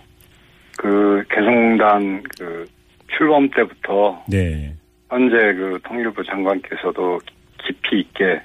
그 0.78 1.24
개성공단 1.30 2.22
그 2.38 2.68
출범 3.08 3.50
때부터 3.50 4.24
네. 4.28 4.74
현재 5.10 5.36
그 5.54 5.80
통일부 5.84 6.24
장관께서도 6.24 7.20
깊이 7.64 8.02
있게 8.02 8.42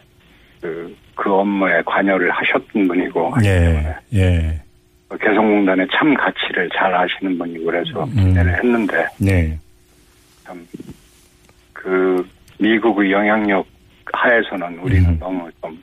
그, 0.60 0.96
그 1.14 1.32
업무에 1.32 1.82
관여를 1.84 2.30
하셨던 2.30 2.86
분이고 2.88 3.34
예, 3.44 3.96
예. 4.14 4.60
개성공단의 5.20 5.88
참 5.92 6.14
가치를 6.14 6.70
잘 6.74 6.94
아시는 6.94 7.36
분이고 7.36 7.64
그래서 7.66 8.04
음. 8.04 8.28
기대를 8.28 8.56
했는데 8.58 9.06
네. 9.18 9.58
참그 10.44 12.26
미국의 12.58 13.12
영향력 13.12 13.66
하에서는 14.12 14.78
우리는 14.78 15.10
음. 15.10 15.18
너무 15.18 15.50
좀 15.60 15.76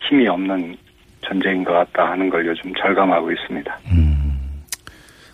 힘이 0.00 0.26
없는 0.26 0.76
존재인 1.22 1.62
것 1.62 1.72
같다 1.72 2.10
하는 2.10 2.28
걸 2.28 2.46
요즘 2.46 2.74
절감하고 2.74 3.30
있습니다. 3.30 3.78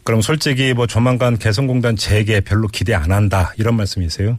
그럼 0.06 0.20
솔직히 0.20 0.72
뭐 0.72 0.86
조만간 0.86 1.36
개성공단 1.36 1.96
재개 1.96 2.40
별로 2.40 2.68
기대 2.68 2.94
안 2.94 3.10
한다 3.10 3.52
이런 3.58 3.76
말씀이세요? 3.76 4.38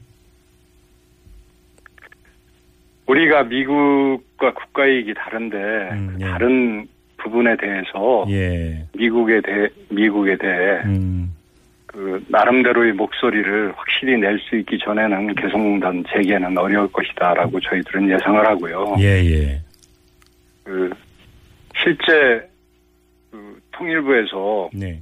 우리가 3.06 3.44
미국과 3.44 4.54
국가이익이 4.54 5.14
다른데 5.14 5.58
음, 5.58 6.18
예. 6.22 6.26
다른 6.26 6.88
부분에 7.18 7.58
대해서 7.58 8.26
예. 8.30 8.86
미국에 8.98 9.42
대해 9.42 9.68
미국에 9.90 10.38
대해 10.38 10.84
음, 10.86 11.36
그 11.86 12.24
나름대로의 12.30 12.94
목소리를 12.94 13.74
확실히 13.76 14.18
낼 14.18 14.40
수 14.40 14.56
있기 14.56 14.78
전에는 14.80 15.36
개성공단 15.36 16.06
재개는 16.14 16.58
어려울 16.58 16.90
것이다라고 16.94 17.60
저희들은 17.60 18.10
예상을 18.10 18.48
하고요. 18.48 18.96
예, 19.00 19.04
예. 19.04 19.62
그 20.64 20.90
실제 21.76 22.48
그 23.32 23.60
통일부에서 23.74 24.70
네. 24.74 25.02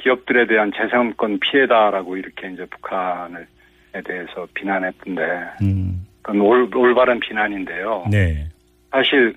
기업들에 0.00 0.46
대한 0.46 0.72
재산권 0.74 1.40
피해다라고 1.40 2.16
이렇게 2.16 2.50
이제 2.50 2.64
북한을 2.66 3.46
에 3.92 4.00
대해서 4.02 4.46
비난했던데 4.54 5.22
음, 5.62 6.06
그건 6.22 6.40
올, 6.42 6.70
올바른 6.76 7.18
비난인데요. 7.18 8.06
네. 8.08 8.46
사실 8.92 9.34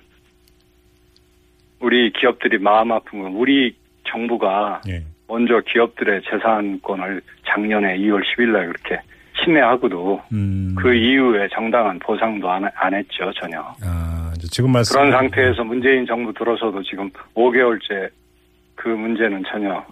우리 1.80 2.12
기업들이 2.12 2.58
마음 2.58 2.92
아픈 2.92 3.20
건 3.20 3.32
우리 3.32 3.74
정부가 4.06 4.82
예. 4.88 5.02
먼저 5.26 5.60
기업들의 5.66 6.22
재산권을 6.30 7.20
작년에 7.46 7.98
2월 7.98 8.22
10일 8.22 8.52
날 8.52 8.66
그렇게 8.66 9.00
침해하고도 9.42 10.22
음. 10.32 10.76
그 10.78 10.94
이후에 10.94 11.48
정당한 11.52 11.98
보상도 11.98 12.48
안, 12.48 12.64
안 12.76 12.94
했죠 12.94 13.32
전혀. 13.40 13.60
아, 13.82 14.32
지금 14.52 14.70
말씀 14.70 14.94
그런 14.94 15.10
상태에서 15.10 15.64
문재인 15.64 16.06
정부 16.06 16.32
들어서도 16.32 16.80
지금 16.84 17.10
5개월째 17.34 18.08
그 18.76 18.88
문제는 18.88 19.42
전혀 19.50 19.84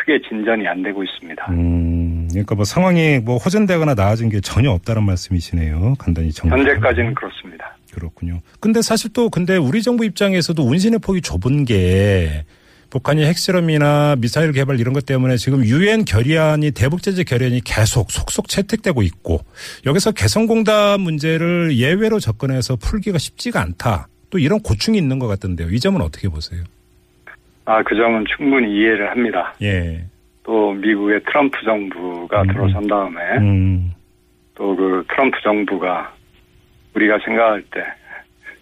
크게 0.00 0.20
진전이 0.28 0.66
안 0.66 0.82
되고 0.82 1.02
있습니다. 1.02 1.46
음, 1.50 2.28
그러니까 2.30 2.54
뭐 2.54 2.64
상황이 2.64 3.18
뭐 3.18 3.36
호전되거나 3.36 3.94
나아진 3.94 4.28
게 4.28 4.40
전혀 4.40 4.70
없다는 4.70 5.04
말씀이시네요. 5.04 5.94
간단히 5.98 6.32
정리. 6.32 6.52
현재까지는 6.52 7.14
그렇습니다. 7.14 7.76
그렇군요. 7.92 8.40
근데 8.60 8.82
사실 8.82 9.12
또 9.12 9.30
근데 9.30 9.56
우리 9.56 9.82
정부 9.82 10.04
입장에서도 10.04 10.62
운신의 10.62 11.00
폭이 11.00 11.20
좁은 11.20 11.64
게 11.64 12.44
북한이 12.90 13.24
핵실험이나 13.24 14.16
미사일 14.18 14.52
개발 14.52 14.80
이런 14.80 14.92
것 14.92 15.06
때문에 15.06 15.36
지금 15.36 15.64
유엔 15.64 16.04
결의안이 16.04 16.72
대북 16.72 17.02
제재 17.02 17.22
결의안이 17.22 17.60
계속 17.64 18.10
속속 18.10 18.48
채택되고 18.48 19.02
있고 19.02 19.40
여기서 19.86 20.12
개성공단 20.12 21.00
문제를 21.00 21.76
예외로 21.76 22.18
접근해서 22.18 22.76
풀기가 22.76 23.18
쉽지가 23.18 23.60
않다. 23.60 24.08
또 24.30 24.38
이런 24.38 24.60
고충이 24.60 24.98
있는 24.98 25.18
것 25.18 25.26
같던데요. 25.28 25.70
이 25.70 25.78
점은 25.80 26.00
어떻게 26.00 26.28
보세요? 26.28 26.62
아, 27.70 27.84
그 27.84 27.94
점은 27.94 28.24
충분히 28.26 28.74
이해를 28.74 29.08
합니다. 29.08 29.54
예. 29.62 30.02
또 30.42 30.72
미국의 30.72 31.20
트럼프 31.22 31.56
정부가 31.64 32.42
음. 32.42 32.48
들어선 32.48 32.88
다음에 32.88 33.20
음, 33.38 33.92
또그 34.56 35.04
트럼프 35.08 35.38
정부가 35.40 36.12
우리가 36.96 37.20
생각할 37.24 37.62
때 37.70 37.84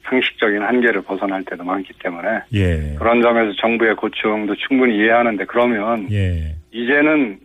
상식적인 0.03 0.61
한계를 0.63 1.01
벗어날 1.01 1.43
때도 1.45 1.65
많기 1.65 1.95
때문에 2.03 2.29
예. 2.53 2.97
그런 2.99 3.23
점에서 3.23 3.53
정부의 3.57 3.97
고충도 3.97 4.55
충분히 4.57 4.99
이해하는데 4.99 5.43
그러면 5.47 6.07
예. 6.11 6.55
이제는 6.73 7.39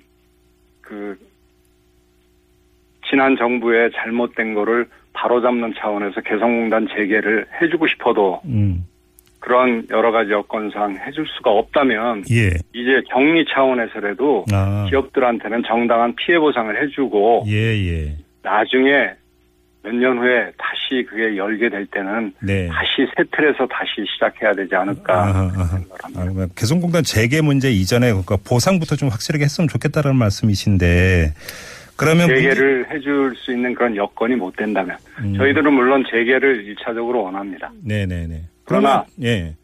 그 0.82 1.18
지난 3.10 3.38
정부의 3.38 3.92
잘못된 3.96 4.54
거를 4.54 4.86
바로잡는 5.14 5.76
차원에서 5.78 6.20
개성공단 6.22 6.90
재개를 6.90 7.46
해주고 7.62 7.88
싶어도 7.88 8.42
음, 8.46 8.86
그런 9.44 9.86
여러 9.92 10.10
가지 10.12 10.32
여건상 10.32 10.96
해줄 11.06 11.26
수가 11.36 11.52
없다면 11.52 12.24
예. 12.32 12.48
이제 12.74 13.02
격리 13.10 13.44
차원에서라도 13.54 14.46
아. 14.54 14.88
기업들한테는 14.90 15.64
정당한 15.68 16.16
피해 16.16 16.40
보상을 16.40 16.82
해주고 16.82 17.44
예, 17.48 17.54
예. 17.54 18.16
나중에 18.42 19.10
몇 19.84 19.94
년 19.96 20.18
후에 20.18 20.50
다시 20.58 21.04
그게 21.10 21.36
열게 21.36 21.68
될 21.68 21.86
때는 21.88 22.32
네. 22.42 22.70
다시 22.70 23.06
새 23.18 23.24
틀에서 23.36 23.68
다시 23.68 23.92
시작해야 24.14 24.54
되지 24.54 24.74
않을까 24.76 25.14
아하, 25.14 25.42
아하. 25.58 25.80
아, 26.16 26.48
개성공단 26.56 27.04
재개 27.04 27.42
문제 27.42 27.70
이전에 27.70 28.08
그러니까 28.12 28.38
보상부터 28.48 28.96
좀 28.96 29.10
확실하게 29.10 29.44
했으면 29.44 29.68
좋겠다는 29.68 30.16
말씀이신데 30.16 31.34
그러면 31.98 32.30
재개를 32.30 32.90
해줄 32.92 33.36
수 33.36 33.52
있는 33.52 33.76
그런 33.76 33.94
여건이 33.98 34.36
못 34.36 34.56
된다면 34.56 34.96
음. 35.20 35.36
저희들은 35.36 35.74
물론 35.74 36.06
재개를 36.10 36.64
일차적으로 36.64 37.24
원합니다. 37.24 37.70
문제- 37.84 38.06
네네네. 38.06 38.42
그러나 38.82 39.06
예 39.22 39.56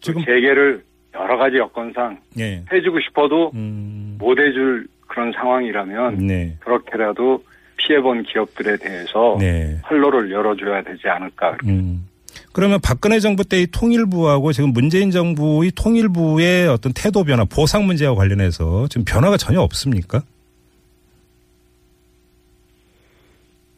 지금 0.00 0.24
재개를 0.24 0.82
여러 1.14 1.36
가지 1.36 1.56
여건상 1.56 2.18
예 2.38 2.64
해주고 2.72 3.00
싶어도 3.00 3.50
음, 3.54 4.16
못 4.18 4.38
해줄 4.38 4.86
그런 5.06 5.32
상황이라면 5.32 6.26
네. 6.26 6.56
그렇게라도 6.60 7.42
피해본 7.76 8.24
기업들에 8.24 8.76
대해서 8.76 9.36
네. 9.40 9.78
활로를 9.82 10.30
열어줘야 10.30 10.82
되지 10.82 11.08
않을까. 11.08 11.56
음. 11.64 12.06
그러면 12.52 12.80
박근혜 12.82 13.20
정부 13.20 13.44
때의 13.44 13.68
통일부하고 13.68 14.52
지금 14.52 14.72
문재인 14.72 15.10
정부의 15.10 15.72
통일부의 15.76 16.68
어떤 16.68 16.92
태도 16.92 17.24
변화, 17.24 17.44
보상 17.44 17.86
문제와 17.86 18.14
관련해서 18.14 18.88
지금 18.88 19.04
변화가 19.04 19.36
전혀 19.36 19.60
없습니까? 19.60 20.22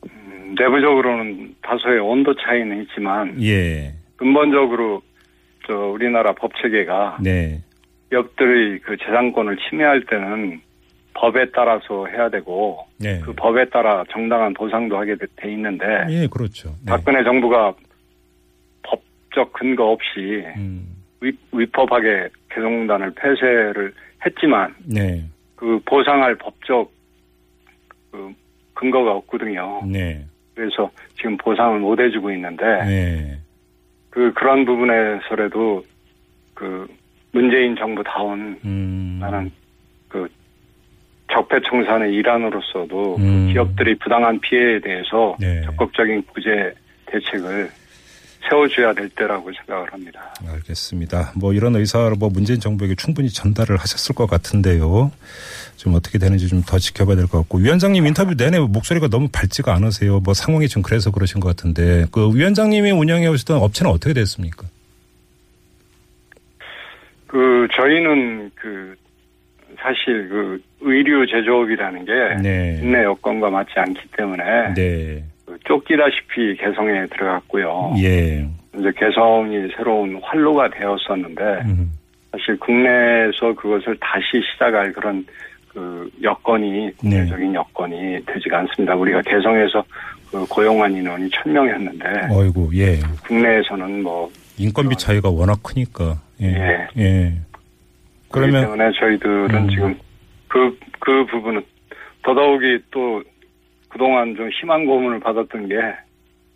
음, 0.08 0.54
내부적으로는 0.58 1.54
다소의 1.62 2.00
온도 2.00 2.34
차이는 2.34 2.82
있지만 2.82 3.42
예. 3.42 3.94
근본적으로 4.20 5.00
저 5.66 5.74
우리나라 5.74 6.32
법 6.32 6.52
체계가 6.60 7.18
네. 7.22 7.62
기업들의 8.10 8.80
그 8.80 8.98
재산권을 8.98 9.56
침해할 9.56 10.04
때는 10.04 10.60
법에 11.14 11.50
따라서 11.52 12.06
해야 12.06 12.28
되고 12.28 12.86
네. 12.98 13.20
그 13.20 13.32
법에 13.32 13.64
따라 13.70 14.04
정당한 14.10 14.52
보상도 14.52 14.98
하게 14.98 15.16
돼, 15.16 15.26
돼 15.36 15.50
있는데 15.52 15.86
예, 16.10 16.28
그렇죠. 16.30 16.68
네. 16.84 16.90
박근혜 16.90 17.24
정부가 17.24 17.72
법적 18.82 19.54
근거 19.54 19.90
없이 19.90 20.44
음. 20.56 21.02
위, 21.22 21.32
위법하게 21.52 22.28
개성공단을 22.50 23.12
폐쇄를 23.14 23.94
했지만 24.26 24.74
네. 24.84 25.24
그 25.56 25.80
보상할 25.86 26.34
법적 26.36 26.92
그 28.10 28.34
근거가 28.74 29.12
없거든요. 29.12 29.80
네. 29.86 30.26
그래서 30.54 30.90
지금 31.16 31.38
보상을 31.38 31.78
못 31.78 31.98
해주고 31.98 32.30
있는데 32.32 32.64
네. 32.84 33.39
그 34.10 34.32
그런 34.34 34.64
부분에서라도 34.64 35.84
그 36.54 36.86
문재인 37.32 37.76
정부 37.76 38.02
다운 38.02 38.58
음. 38.64 39.18
나는 39.20 39.50
그 40.08 40.28
적폐청산의 41.32 42.12
일환으로서도 42.12 43.16
그 43.16 43.22
음. 43.22 43.48
기업들이 43.52 43.94
부당한 43.96 44.40
피해에 44.40 44.80
대해서 44.80 45.36
네. 45.40 45.62
적극적인 45.62 46.24
구제 46.32 46.74
대책을 47.06 47.70
세워줘야 48.48 48.92
될 48.94 49.08
때라고 49.10 49.50
생각을 49.52 49.92
합니다. 49.92 50.34
알겠습니다. 50.48 51.32
뭐 51.36 51.52
이런 51.52 51.76
의사를 51.76 52.10
뭐 52.18 52.30
문재인 52.30 52.58
정부에게 52.60 52.94
충분히 52.94 53.28
전달을 53.28 53.76
하셨을 53.76 54.14
것 54.14 54.26
같은데요. 54.28 55.10
좀 55.76 55.94
어떻게 55.94 56.18
되는지 56.18 56.48
좀 56.48 56.62
더 56.66 56.78
지켜봐야 56.78 57.16
될 57.16 57.26
것 57.26 57.38
같고 57.38 57.58
위원장님 57.58 58.06
인터뷰 58.06 58.34
내내 58.36 58.58
목소리가 58.58 59.08
너무 59.08 59.28
밝지가 59.32 59.74
않으세요. 59.74 60.20
뭐 60.20 60.34
상황이 60.34 60.68
좀 60.68 60.82
그래서 60.82 61.10
그러신 61.10 61.40
것 61.40 61.48
같은데 61.48 62.06
그 62.12 62.34
위원장님이 62.34 62.90
운영해 62.90 63.26
오시던 63.28 63.58
업체는 63.58 63.90
어떻게 63.90 64.12
됐습니까? 64.14 64.66
그 67.26 67.68
저희는 67.76 68.50
그 68.54 68.94
사실 69.78 70.28
그 70.28 70.60
의류 70.80 71.26
제조업이라는 71.26 72.04
게 72.04 72.12
네. 72.42 72.76
국내 72.80 73.04
여건과 73.04 73.50
맞지 73.50 73.70
않기 73.76 74.00
때문에 74.16 74.74
네. 74.74 75.24
그 75.50 75.58
쫓기다시피 75.64 76.56
개성에 76.56 77.06
들어갔고요. 77.06 77.94
예. 77.98 78.46
이제 78.78 78.92
개성이 78.96 79.68
새로운 79.76 80.20
활로가 80.22 80.70
되었었는데 80.70 81.42
음. 81.64 81.92
사실 82.30 82.56
국내에서 82.60 83.52
그것을 83.56 83.96
다시 84.00 84.24
시작할 84.52 84.92
그런 84.92 85.26
그 85.68 86.08
여건이 86.22 86.92
국내적인 86.98 87.52
여건이 87.54 88.24
되지가 88.26 88.58
않습니다. 88.60 88.94
우리가 88.94 89.22
개성에서 89.22 89.82
그 90.30 90.46
고용한 90.46 90.94
인원이 90.94 91.28
천 91.30 91.52
명이었는데 91.52 92.04
어이구, 92.30 92.70
예. 92.74 93.00
국내에서는 93.26 94.04
뭐 94.04 94.30
인건비 94.56 94.94
차이가 94.96 95.30
워낙 95.30 95.60
크니까. 95.64 96.20
예. 96.40 96.46
예. 96.46 96.88
예. 96.98 97.32
그러면 98.30 98.62
때문에 98.62 98.92
저희들은 98.92 99.54
음. 99.54 99.68
지금 99.70 99.98
그, 100.46 100.78
그 101.00 101.26
부분은 101.26 101.62
더더욱이 102.22 102.78
또 102.92 103.20
그동안 103.90 104.34
좀 104.36 104.48
심한 104.58 104.86
고문을 104.86 105.20
받았던 105.20 105.68
게 105.68 105.74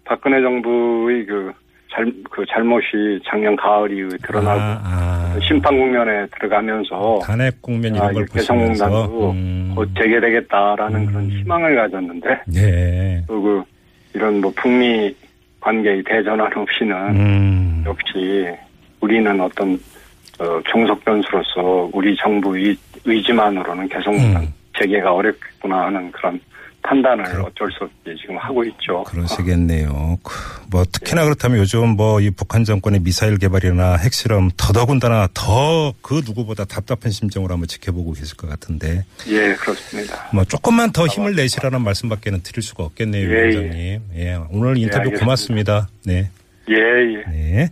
박근혜 0.04 0.40
정부의 0.40 1.26
그, 1.26 1.52
잘, 1.92 2.10
그 2.30 2.44
잘못이 2.46 3.20
작년 3.28 3.54
가을 3.56 3.92
이후에 3.92 4.16
드러나고 4.22 4.60
아, 4.60 4.80
아. 4.84 5.38
심판 5.46 5.76
국면에 5.76 6.26
들어가면서 6.32 7.20
탄핵 7.22 7.60
국면 7.60 7.94
이런 7.94 8.08
아, 8.08 8.12
걸이 8.12 8.24
보시면서 8.26 9.30
음. 9.32 9.72
곧 9.74 9.88
재개되겠다라는 9.98 11.00
음. 11.00 11.06
그런 11.06 11.30
희망을 11.30 11.76
가졌는데 11.76 12.40
네. 12.46 13.22
또그 13.26 13.64
이런 14.14 14.40
뭐 14.40 14.52
북미 14.56 15.14
관계의 15.60 16.04
대전환 16.04 16.56
없이는 16.56 16.96
음. 17.16 17.84
역시 17.86 18.46
우리는 19.00 19.40
어떤 19.40 19.74
어, 20.38 20.60
종속 20.66 21.04
변수로서 21.04 21.90
우리 21.92 22.16
정부의 22.16 22.76
의지만으로는 23.04 23.88
개성공단 23.88 24.42
음. 24.42 24.54
재개가 24.78 25.12
어렵겠구나 25.12 25.86
하는 25.86 26.10
그런 26.12 26.40
판단을 26.86 27.24
그렇- 27.24 27.44
어쩔 27.46 27.70
수 27.72 27.84
없이 27.84 27.94
지금 28.20 28.36
하고 28.36 28.62
있죠. 28.64 29.02
그러시겠네요. 29.04 30.18
그, 30.22 30.34
뭐 30.70 30.84
특히나 30.84 31.24
그렇다면 31.24 31.58
요즘 31.58 31.88
뭐 31.96 32.20
이 32.20 32.30
북한 32.30 32.64
정권의 32.64 33.00
미사일 33.00 33.38
개발이나 33.38 33.96
핵실험 33.96 34.50
더더군다나 34.56 35.28
더 35.34 35.92
그 36.02 36.20
누구보다 36.24 36.64
답답한 36.64 37.10
심정으로 37.10 37.52
한번 37.54 37.66
지켜보고 37.68 38.12
계실 38.12 38.36
것 38.36 38.48
같은데 38.48 39.04
예, 39.28 39.54
그렇습니다. 39.54 40.28
뭐 40.32 40.44
조금만 40.44 40.92
더 40.92 41.06
힘을 41.06 41.34
내시라는 41.34 41.80
말씀밖에는 41.82 42.42
드릴 42.42 42.62
수가 42.62 42.84
없겠네요, 42.84 43.24
예, 43.30 43.34
위원장님. 43.34 44.00
예, 44.16 44.38
오늘 44.50 44.76
인터뷰. 44.78 45.10
고맙습니다. 45.12 45.88
네, 46.04 46.30
예, 46.68 46.74
예. 46.74 47.30
네, 47.30 47.70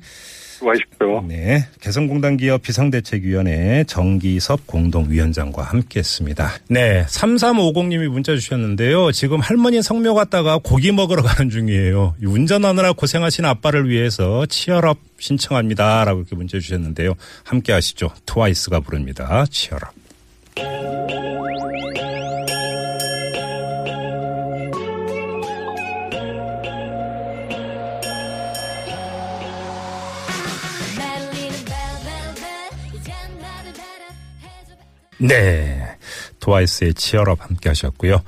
수고하십시오. 0.62 1.22
네. 1.26 1.66
개성공단 1.80 2.36
기업 2.36 2.62
비상대책위원회 2.62 3.84
정기섭 3.84 4.66
공동위원장과 4.66 5.62
함께 5.62 5.98
했습니다. 6.00 6.52
네, 6.68 7.04
3350님이 7.06 8.08
문자 8.08 8.34
주셨는데요. 8.34 9.12
지금 9.12 9.40
할머니 9.40 9.82
성묘 9.82 10.14
갔다가 10.14 10.58
고기 10.62 10.92
먹으러 10.92 11.22
가는 11.22 11.50
중이에요. 11.50 12.14
이 12.22 12.26
운전하느라 12.26 12.92
고생하신 12.92 13.44
아빠를 13.44 13.88
위해서 13.88 14.46
치얼업 14.46 14.98
신청합니다 15.18 16.04
라고 16.04 16.20
이렇게 16.20 16.36
문자 16.36 16.58
주셨는데요. 16.58 17.14
함께 17.44 17.72
하시죠. 17.72 18.10
트와이스가 18.26 18.80
부릅니다. 18.80 19.44
치얼업. 19.50 21.01
네. 35.22 35.80
트와이스의 36.40 36.94
치얼업 36.94 37.42
함께 37.42 37.68
하셨고요. 37.68 38.22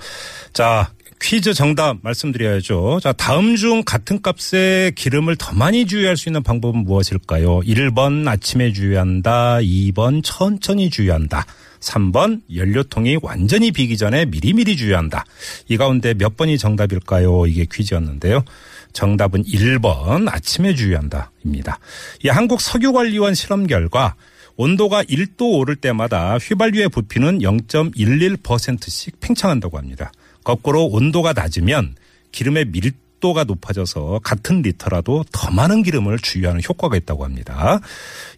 자, 0.52 0.92
퀴즈 1.20 1.54
정답 1.54 1.98
말씀드려야죠. 2.02 3.00
자, 3.02 3.12
다음 3.12 3.57
중 3.57 3.83
같은 3.85 4.20
값에 4.20 4.92
기름을 4.94 5.37
더 5.37 5.52
많이 5.52 5.87
주유할 5.87 6.16
수 6.16 6.28
있는 6.28 6.42
방법은 6.42 6.85
무엇일까요? 6.85 7.61
1번 7.61 8.28
아침에 8.28 8.72
주유한다. 8.72 9.59
2번 9.61 10.22
천천히 10.22 10.90
주유한다. 10.90 11.46
3번 11.80 12.42
연료통이 12.54 13.18
완전히 13.22 13.70
비기 13.70 13.96
전에 13.96 14.26
미리미리 14.26 14.76
주유한다. 14.76 15.24
이 15.68 15.76
가운데 15.76 16.14
몇 16.14 16.37
번이 16.37 16.59
정답일까요? 16.59 17.46
이게 17.46 17.66
퀴즈였는데요. 17.70 18.44
정답은 18.92 19.44
1번 19.44 20.28
아침에 20.33 20.74
주유한다입니다. 20.74 21.78
이 22.22 22.28
한국석유관리원 22.28 23.35
실험 23.35 23.66
결과 23.66 24.14
온도가 24.57 25.03
1도 25.05 25.59
오를 25.59 25.77
때마다 25.77 26.38
휘발유의 26.38 26.88
부피는 26.90 27.40
0.11%씩 27.40 29.21
팽창한다고 29.21 29.79
합니다. 29.79 30.12
거꾸로 30.45 30.87
온도가 30.87 31.33
낮으면 31.33 31.97
기름의 32.31 32.67
밀도가 32.67 33.45
높아져서 33.45 34.21
같은 34.23 34.62
리터라도 34.62 35.25
더 35.33 35.51
많은 35.51 35.83
기름을 35.83 36.19
주유하는 36.19 36.61
효과가 36.69 36.97
있다고 36.97 37.25
합니다. 37.25 37.81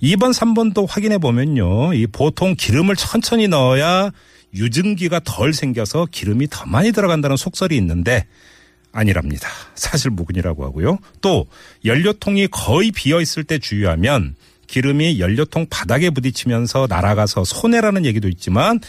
2번, 0.03 0.33
3번도 0.33 0.87
확인해 0.89 1.19
보면요. 1.19 1.95
이 1.95 2.07
보통 2.07 2.55
기름을 2.57 2.97
천천히 2.97 3.49
넣어야 3.49 4.11
유증기가 4.55 5.21
덜 5.25 5.53
생겨서 5.53 6.07
기름이 6.11 6.49
더 6.51 6.65
많이 6.67 6.93
들어간다는 6.93 7.37
속설이 7.37 7.77
있는데 7.77 8.27
아니랍니다. 8.93 9.49
사실 9.75 10.11
무근이라고 10.11 10.65
하고요. 10.65 10.99
또 11.21 11.47
연료통이 11.85 12.49
거의 12.49 12.91
비어 12.93 13.21
있을 13.21 13.45
때 13.45 13.59
주유하면 13.59 14.35
기름이 14.67 15.21
연료통 15.21 15.67
바닥에 15.71 16.11
부딪히면서 16.11 16.87
날아가서 16.89 17.45
손해라는 17.45 18.05
얘기도 18.05 18.29
있지만 18.29 18.81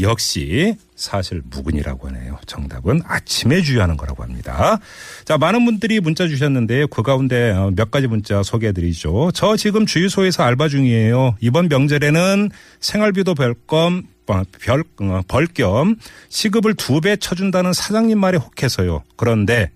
역시 0.00 0.76
사실 0.96 1.42
무근이라고 1.50 2.08
하네요. 2.08 2.38
정답은 2.46 3.02
아침에 3.04 3.60
주유하는 3.62 3.96
거라고 3.96 4.22
합니다. 4.22 4.78
자, 5.24 5.38
많은 5.38 5.64
분들이 5.64 6.00
문자 6.00 6.26
주셨는데 6.26 6.86
그 6.90 7.02
가운데 7.02 7.50
어, 7.52 7.70
몇 7.76 7.90
가지 7.90 8.06
문자 8.06 8.42
소개해 8.42 8.72
드리죠. 8.72 9.30
저 9.34 9.56
지금 9.56 9.86
주유소에서 9.86 10.42
알바 10.42 10.68
중이에요. 10.68 11.36
이번 11.40 11.68
명절에는 11.68 12.50
생활비도 12.80 13.34
별검 13.34 14.04
어, 14.28 14.42
별, 14.60 14.82
어, 15.00 15.20
벌겸 15.28 15.96
시급을 16.30 16.74
두 16.74 17.00
배 17.00 17.16
쳐준다는 17.16 17.72
사장님 17.72 18.18
말에 18.18 18.38
혹해서요. 18.38 19.04
그런데 19.14 19.70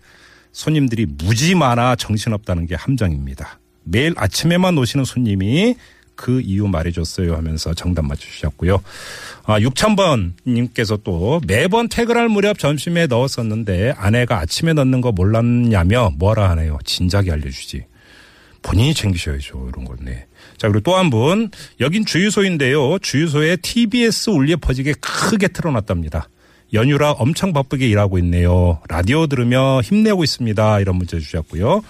손님들이 0.53 1.07
무지 1.07 1.55
많아 1.55 1.95
정신없다는 1.95 2.67
게 2.67 2.75
함정입니다. 2.75 3.60
매일 3.85 4.15
아침에만 4.17 4.77
오시는 4.79 5.05
손님이 5.05 5.77
그 6.15 6.41
이유 6.43 6.67
말해줬어요 6.69 7.35
하면서 7.35 7.73
정답 7.73 8.05
맞추셨고요. 8.05 8.83
아, 9.45 9.59
6,000번 9.59 10.33
님께서 10.47 10.99
또 10.99 11.41
매번 11.47 11.89
퇴근할 11.89 12.29
무렵 12.29 12.59
점심에 12.59 13.07
넣었었는데 13.07 13.95
아내가 13.97 14.39
아침에 14.39 14.75
넣는 14.75 15.01
거 15.01 15.13
몰랐냐며 15.13 16.11
뭐라 16.19 16.51
하네요. 16.51 16.79
진작에 16.85 17.31
알려주지. 17.31 17.85
본인이 18.63 18.93
챙기셔야죠. 18.93 19.71
이런 19.73 19.87
건데. 19.87 20.27
자, 20.59 20.69
그리고 20.69 20.81
또 20.83 20.97
한 20.99 21.09
분. 21.09 21.51
여긴 21.81 22.05
주유소인데요. 22.05 22.99
주유소에 22.99 23.57
TBS 23.57 24.29
울려 24.31 24.57
퍼지게 24.59 24.95
크게 25.01 25.49
틀어놨답니다. 25.49 26.29
연휴라 26.75 27.13
엄청 27.13 27.55
바쁘게 27.55 27.89
일하고 27.89 28.19
있네요. 28.19 28.81
라디오 28.89 29.27
들으며 29.27 29.81
힘내고 29.83 30.23
있습니다. 30.23 30.81
이런 30.81 30.97
문자 30.97 31.19
주셨고요. 31.19 31.83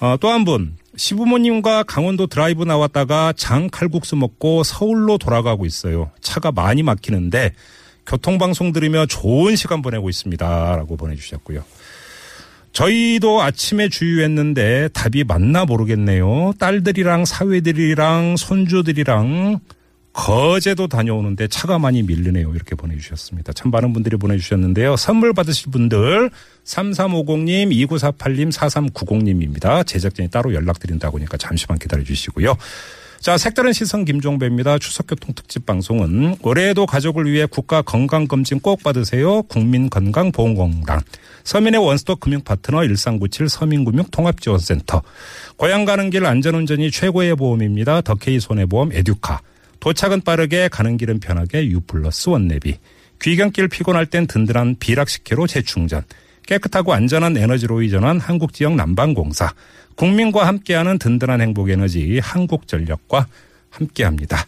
어, 0.00 0.16
또한 0.20 0.44
분. 0.44 0.76
시부모님과 0.98 1.84
강원도 1.84 2.26
드라이브 2.26 2.64
나왔다가 2.64 3.32
장 3.36 3.70
칼국수 3.70 4.16
먹고 4.16 4.64
서울로 4.64 5.16
돌아가고 5.16 5.64
있어요. 5.64 6.10
차가 6.20 6.52
많이 6.52 6.82
막히는데 6.82 7.52
교통방송 8.04 8.72
들으며 8.72 9.06
좋은 9.06 9.54
시간 9.54 9.80
보내고 9.80 10.10
있습니다. 10.10 10.76
라고 10.76 10.96
보내주셨고요. 10.96 11.62
저희도 12.72 13.42
아침에 13.42 13.88
주유했는데 13.88 14.88
답이 14.92 15.24
맞나 15.24 15.64
모르겠네요. 15.64 16.52
딸들이랑 16.58 17.24
사회들이랑 17.24 18.36
손주들이랑 18.36 19.60
거제도 20.18 20.88
다녀오는데 20.88 21.46
차가 21.46 21.78
많이 21.78 22.02
밀리네요. 22.02 22.52
이렇게 22.52 22.74
보내주셨습니다. 22.74 23.52
참 23.52 23.70
많은 23.70 23.92
분들이 23.92 24.16
보내주셨는데요. 24.16 24.96
선물 24.96 25.32
받으실 25.32 25.70
분들 25.70 26.30
3350님, 26.64 27.70
2948님, 27.86 28.52
4390님입니다. 28.52 29.86
제작진이 29.86 30.28
따로 30.28 30.52
연락드린다고 30.52 31.18
하니까 31.18 31.36
잠시만 31.36 31.78
기다려 31.78 32.02
주시고요. 32.02 32.56
자, 33.20 33.38
색다른 33.38 33.72
시선 33.72 34.04
김종배입니다. 34.04 34.78
추석교통 34.78 35.36
특집 35.36 35.64
방송은 35.64 36.36
올해에도 36.42 36.84
가족을 36.84 37.30
위해 37.30 37.46
국가 37.46 37.80
건강검진 37.80 38.58
꼭 38.58 38.82
받으세요. 38.82 39.42
국민건강보험공단. 39.44 41.00
서민의 41.44 41.80
원스톱 41.80 42.18
금융 42.18 42.40
파트너 42.42 42.82
1397 42.82 43.48
서민금융 43.48 44.06
통합지원센터. 44.10 45.00
고향 45.56 45.84
가는 45.84 46.10
길 46.10 46.26
안전운전이 46.26 46.90
최고의 46.90 47.36
보험입니다. 47.36 48.00
더케이 48.00 48.40
손해보험 48.40 48.92
에듀카. 48.92 49.42
도착은 49.80 50.22
빠르게 50.22 50.68
가는 50.68 50.96
길은 50.96 51.20
편하게 51.20 51.66
U 51.68 51.80
플러스 51.80 52.28
원 52.28 52.48
내비. 52.48 52.78
귀경길 53.20 53.68
피곤할 53.68 54.06
땐 54.06 54.26
든든한 54.26 54.76
비락식혜로 54.78 55.46
재충전. 55.46 56.02
깨끗하고 56.46 56.94
안전한 56.94 57.36
에너지로 57.36 57.82
이전한 57.82 58.20
한국지역 58.20 58.74
난방공사. 58.74 59.52
국민과 59.96 60.46
함께하는 60.46 60.98
든든한 60.98 61.40
행복에너지 61.40 62.20
한국전력과 62.22 63.26
함께합니다. 63.70 64.46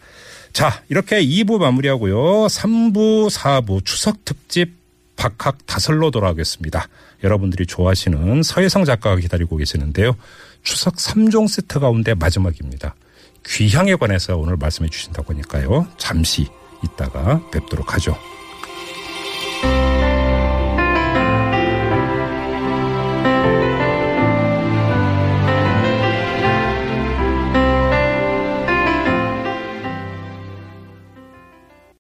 자, 0.52 0.82
이렇게 0.88 1.22
2부 1.24 1.58
마무리하고요. 1.58 2.46
3부, 2.46 3.30
4부 3.30 3.84
추석특집 3.84 4.72
박학 5.16 5.66
다설로 5.66 6.10
돌아오겠습니다. 6.10 6.88
여러분들이 7.22 7.66
좋아하시는 7.66 8.42
서혜성 8.42 8.84
작가가 8.84 9.16
기다리고 9.16 9.56
계시는데요. 9.56 10.16
추석 10.62 10.96
3종 10.96 11.46
세트 11.48 11.78
가운데 11.78 12.14
마지막입니다. 12.14 12.94
귀향에 13.46 13.96
관해서 13.96 14.36
오늘 14.36 14.56
말씀해 14.56 14.88
주신다고 14.88 15.32
하니까요. 15.32 15.86
잠시 15.96 16.48
있다가 16.84 17.40
뵙도록 17.50 17.94
하죠. 17.94 18.16